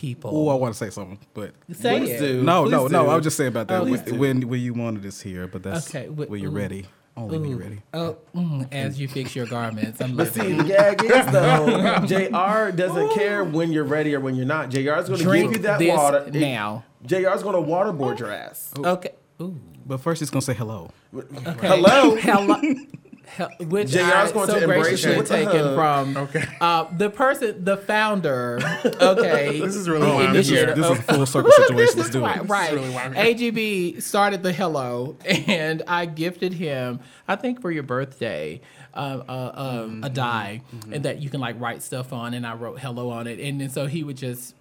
[0.00, 0.30] People.
[0.34, 2.18] oh, I want to say something, but Say it.
[2.18, 2.42] do.
[2.42, 3.08] no, Please no, no.
[3.08, 3.82] I was just saying about that.
[3.82, 3.90] Okay.
[4.12, 6.54] When, when when you wanted this here, but that's Okay, wh- when you're ooh.
[6.54, 6.84] ready.
[7.16, 7.80] Only when you're ready.
[7.94, 10.02] Oh, mm, as you fix your garments.
[10.02, 12.76] I'm But see, loving the gag is though, Jr.
[12.76, 14.68] doesn't care when you're ready or when you're not.
[14.68, 14.78] Jr.
[14.96, 16.84] is going to give you that this water now.
[17.06, 17.30] Jr.
[17.30, 18.70] is going to waterboard your ass.
[18.76, 19.12] Okay.
[19.40, 19.58] Ooh.
[19.86, 20.90] But first, he's gonna say hello.
[21.16, 21.68] Okay.
[21.68, 22.16] Hello?
[22.20, 22.56] Hello.
[23.26, 25.74] Hel- Which JR 's I going so to embrace graciously you taken hug.
[25.74, 26.44] from Okay.
[26.60, 28.58] uh, the person, the founder.
[29.00, 31.98] Okay, This is really the why This is, this is a full circle situation.
[31.98, 32.42] Let's do right, it.
[32.48, 32.72] right.
[32.72, 35.16] really why I'm- AGB started the hello,
[35.46, 38.60] and I gifted him, I think for your birthday,
[38.94, 39.52] uh, uh,
[39.84, 40.62] um, a die,
[40.92, 43.60] and that you can like write stuff on, and I wrote hello on it, and
[43.60, 44.54] then so he would just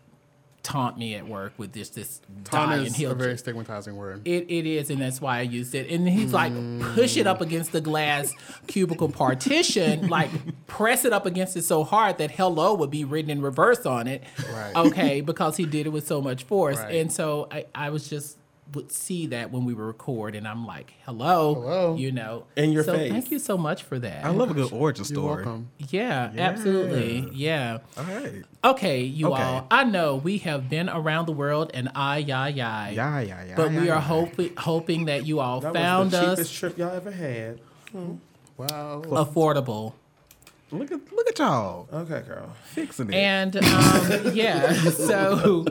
[0.66, 4.28] taunt me at work with this this Taunt and is he'll a very stigmatizing word.
[4.28, 5.90] it, it is, and that's why I used it.
[5.92, 6.54] And he's like,
[6.96, 8.34] push it up against the glass
[8.68, 10.32] cubicle partition, like
[10.66, 14.08] press it up against it so hard that hello would be written in reverse on
[14.08, 14.24] it.
[14.52, 14.76] Right.
[14.76, 16.78] Okay, because he did it with so much force.
[16.78, 16.96] Right.
[16.96, 18.38] And so I, I was just
[18.74, 21.54] would see that when we would record and I'm like, hello.
[21.54, 21.96] Hello.
[21.96, 22.46] You know.
[22.56, 23.12] In your so face.
[23.12, 24.26] Thank you so much for that.
[24.26, 25.44] I love a good origin You're story.
[25.46, 25.70] welcome.
[25.78, 27.30] yeah, absolutely.
[27.34, 27.78] Yeah.
[27.98, 28.44] All right.
[28.64, 29.44] Okay, you Okay.
[29.44, 29.68] all.
[29.70, 32.90] I know we have been around the world and I, yeah, yeah.
[32.90, 33.56] Yeah, yeah, yeah.
[33.56, 33.96] But yeah, we yeah.
[33.98, 37.12] are hoping hoping that you all That found was the us cheapest trip y'all ever
[37.12, 37.60] had.
[37.92, 38.16] Hmm.
[38.58, 39.04] Wow.
[39.08, 39.94] affordable.
[40.72, 42.50] Look at look at y'all Okay, girl.
[42.64, 43.16] fixing it.
[43.16, 45.66] And um, yeah, so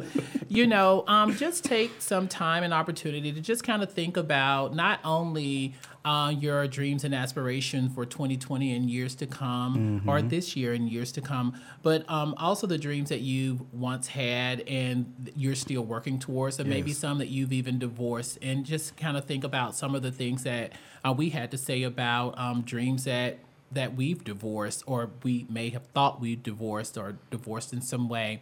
[0.49, 4.74] you know, um, just take some time and opportunity to just kind of think about
[4.74, 5.74] not only
[6.05, 10.88] uh, your dreams and aspirations for 2020 and years to come, or this year and
[10.88, 15.82] years to come, but um, also the dreams that you once had and you're still
[15.82, 19.74] working towards, and maybe some that you've even divorced, and just kind of think about
[19.74, 20.72] some of the things that
[21.05, 23.38] uh, we had to say about um, dreams that
[23.74, 28.38] that we've divorced or we may have thought we divorced or divorced in some way.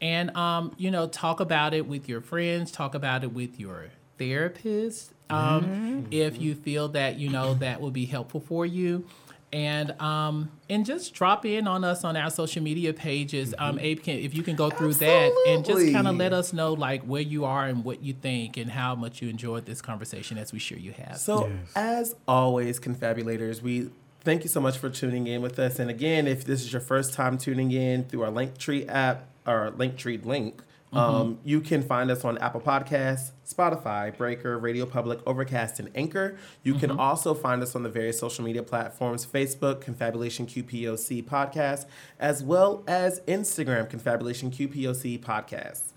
[0.00, 3.86] And um, you know talk about it with your friends talk about it with your
[4.18, 9.06] therapist um, if you feel that you know that will be helpful for you.
[9.54, 13.54] And um, and just drop in on us on our social media pages.
[13.58, 16.54] Um, Abe can if you can go through that and just kind of let us
[16.54, 19.82] know like where you are and what you think and how much you enjoyed this
[19.82, 21.18] conversation as we sure you have.
[21.18, 21.72] So, Yes.
[21.76, 23.90] as always, confabulators, we
[24.24, 25.78] thank you so much for tuning in with us.
[25.78, 29.72] And again, if this is your first time tuning in through our Linktree app or
[29.76, 30.62] Linktree link,
[30.92, 36.36] um, you can find us on Apple Podcasts, Spotify, Breaker, Radio Public, Overcast, and Anchor.
[36.62, 41.86] You can also find us on the various social media platforms Facebook, Confabulation QPOC Podcast,
[42.20, 45.92] as well as Instagram, Confabulation QPOC Podcast.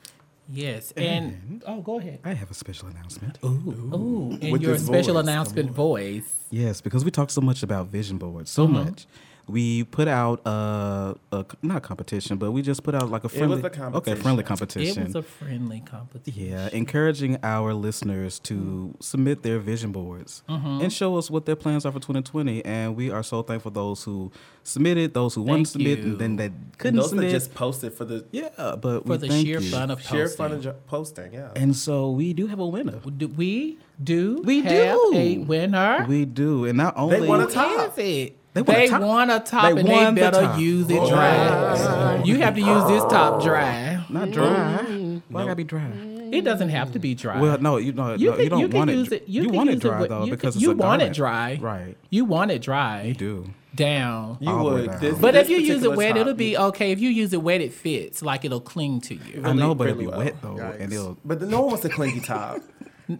[0.48, 3.39] Yes and oh go ahead I have a special announcement.
[3.43, 6.36] Ooh, in With your special voice, announcement voice.
[6.52, 8.86] Yes, because we talk so much about vision boards, so uh-huh.
[8.86, 9.08] much.
[9.48, 13.28] We put out uh, a not a competition, but we just put out like a
[13.28, 13.66] was friendly, a
[13.98, 14.96] okay, friendly competition.
[14.96, 15.02] competition.
[15.04, 16.46] It was a friendly competition.
[16.46, 21.86] Yeah, encouraging our listeners to submit their vision boards and show us what their plans
[21.86, 22.66] are for 2020.
[22.66, 24.32] And we are so thankful for those who
[24.64, 26.06] submitted, those who wanted to submit, you.
[26.06, 27.28] and then that And couldn't those submit.
[27.28, 29.70] that just posted for the yeah, but For we the thank sheer you.
[29.70, 30.38] fun of sheer posting.
[30.38, 31.34] fun of jo- posting.
[31.34, 31.52] Yeah.
[31.56, 33.00] And so we do have a winner.
[33.16, 35.12] Do we do We have do.
[35.14, 36.06] a winner?
[36.08, 37.98] We do, and not only won a Who top.
[38.00, 38.38] is it?
[38.56, 39.01] They won a top.
[39.01, 40.60] won a top They and they better top.
[40.60, 42.22] use it dry.
[42.24, 44.03] You have to use this top dry.
[44.10, 44.80] not dry.
[44.88, 45.22] Mm.
[45.30, 45.89] Why gotta be dry?
[46.32, 47.39] It doesn't have to be dry.
[47.39, 49.24] Well, no, you know, you, no, you don't can want use it.
[49.24, 49.30] it.
[49.30, 51.14] You, can want use it dry with- though because can, it's you a want it
[51.14, 51.58] dry.
[51.62, 51.97] Right.
[52.10, 53.03] You want it dry.
[53.03, 53.49] You do.
[53.76, 54.38] Down.
[54.39, 54.89] You All the way would.
[54.91, 54.99] down.
[55.01, 56.91] This, But this if you use it particular wet, top, it'll be okay.
[56.93, 58.22] If you use it wet, it fits.
[58.22, 59.41] Like it'll cling to you.
[59.43, 60.26] I know, but really it'll be well.
[60.26, 60.80] wet though, Yikes.
[60.80, 61.18] and it'll.
[61.26, 62.62] But the, no one wants a clingy top.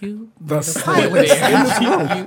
[0.00, 1.80] You The made a silence point.
[1.82, 2.26] You- you-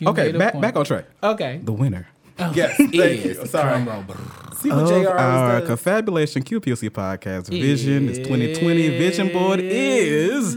[0.00, 1.04] you Okay, back back on track.
[1.22, 1.60] Okay.
[1.62, 3.50] The winner Oh, yes, thank Is.
[3.50, 3.82] Sorry.
[3.82, 4.16] drum roll.
[4.56, 5.68] See what of JR our does?
[5.68, 10.56] Confabulation QPOC podcast Vision is 2020 Vision Board is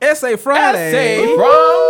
[0.00, 0.92] ESSA Friday.
[0.94, 1.88] ESSA from.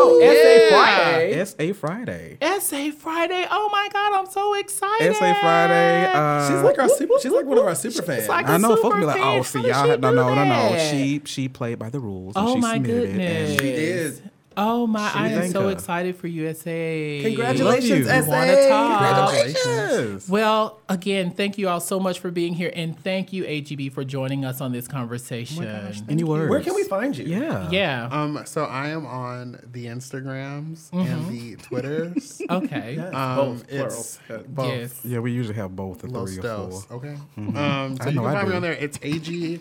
[0.00, 1.44] Oh, ESSA Friday.
[1.44, 2.38] SA Friday.
[2.40, 3.46] ESSA Friday.
[3.50, 5.14] Oh my God, I'm so excited.
[5.14, 6.12] SA Friday.
[6.12, 7.14] Uh, She's like our super.
[7.20, 8.28] She's like one of our super fans.
[8.28, 9.94] like- I know super folks be like, oh, see How did y'all.
[9.96, 10.78] she No, no, no, no.
[10.90, 12.34] She she played by the rules.
[12.36, 13.50] And Oh she my submitted goodness.
[13.50, 14.22] It, She is.
[14.60, 15.70] Oh my, I am Thank so her.
[15.70, 16.64] excited for you, SA.
[16.64, 18.32] Congratulations, Love you.
[18.32, 19.28] SA.
[19.28, 20.28] Congratulations.
[20.28, 24.02] Well, again, thank you all so much for being here, and thank you, AGB, for
[24.02, 25.64] joining us on this conversation.
[26.08, 26.50] Any words?
[26.50, 27.24] Where can we find you?
[27.26, 27.70] Yeah.
[27.70, 28.08] yeah.
[28.10, 32.42] Um, so I am on the Instagrams and the Twitters.
[32.50, 32.94] okay.
[32.96, 34.44] Yes, Um, both it's plural.
[34.48, 34.66] both.
[34.72, 35.00] Yes.
[35.04, 36.96] Yeah, we usually have both the Los three or four.
[36.96, 37.16] Okay.
[37.38, 37.56] Mm-hmm.
[37.56, 38.72] Um, so I you know can I find me on there.
[38.72, 39.60] It's AG,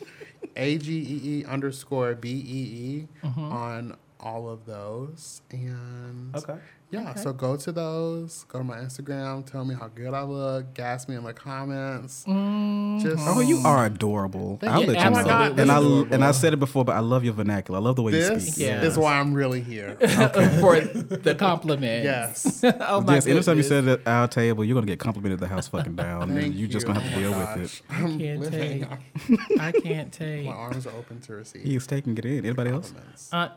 [0.55, 3.41] A-G-E-E underscore B-E-E Mm-hmm.
[3.43, 5.41] on all of those.
[5.51, 6.55] And Okay.
[6.91, 8.45] yeah, so go to those.
[8.49, 9.45] Go to my Instagram.
[9.45, 10.73] Tell me how good I look.
[10.73, 12.23] Gas me in the comments.
[12.25, 14.57] Just Oh, you are adorable.
[14.59, 14.87] Thank I'll you.
[14.87, 15.23] let you Oh know.
[15.23, 16.13] God, and I adorable.
[16.13, 17.79] and I said it before, but I love your vernacular.
[17.79, 18.65] I love the way you This speak.
[18.67, 18.81] Yeah.
[18.83, 19.95] is why I'm really here.
[20.59, 22.03] for the compliment.
[22.03, 22.63] yes.
[22.81, 23.67] oh my yes, anytime you goodness.
[23.67, 26.23] said at our table, you're gonna get complimented the house fucking down.
[26.23, 27.81] and Thank you're just gonna have to Oh deal my with it.
[27.89, 28.87] I'm Can't living.
[29.29, 29.59] take.
[29.59, 30.45] I can't take.
[30.45, 31.61] My arms are open to receive.
[31.63, 32.45] He's taking it in.
[32.45, 32.93] Anybody else?
[33.31, 33.49] Uh,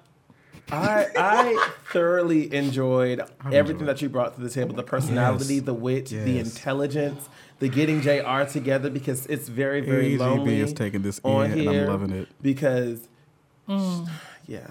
[0.71, 3.21] I I thoroughly enjoyed
[3.53, 4.75] everything enjoyed that you brought to the table.
[4.75, 5.65] The personality, Yes.
[5.65, 8.45] the wit, the intelligence, the getting Jr.
[8.51, 10.61] together because it's very very AGB lonely.
[10.61, 12.29] is taking this on in, and I'm loving it.
[12.43, 13.09] because
[13.69, 14.09] Mm.
[14.49, 14.67] yeah,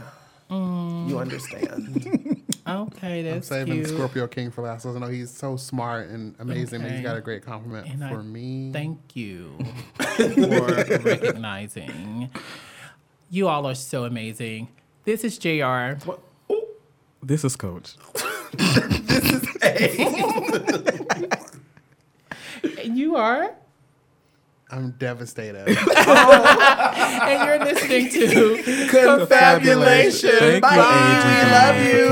[0.49, 2.43] you understand.
[2.67, 3.87] okay, that's I'm saving cute.
[3.87, 4.85] Scorpio King for last.
[4.85, 7.03] I know he's so smart and amazing, but he's Okay.
[7.03, 8.71] got a great compliment And I for me.
[8.73, 9.57] Thank you
[9.99, 10.65] for
[11.03, 12.29] recognizing.
[13.29, 14.67] You all are so amazing.
[15.05, 15.93] This is JR.
[16.05, 16.19] What?
[16.49, 16.67] Oh,
[17.57, 17.95] Coach.
[18.51, 19.99] This is A.
[22.83, 23.53] And you are.
[24.71, 25.77] I'm devastated.
[26.11, 30.31] Oh, and you're listening to Confabulation.
[30.31, 31.19] Thank you, Bye.
[31.19, 32.09] AGB, Love for you.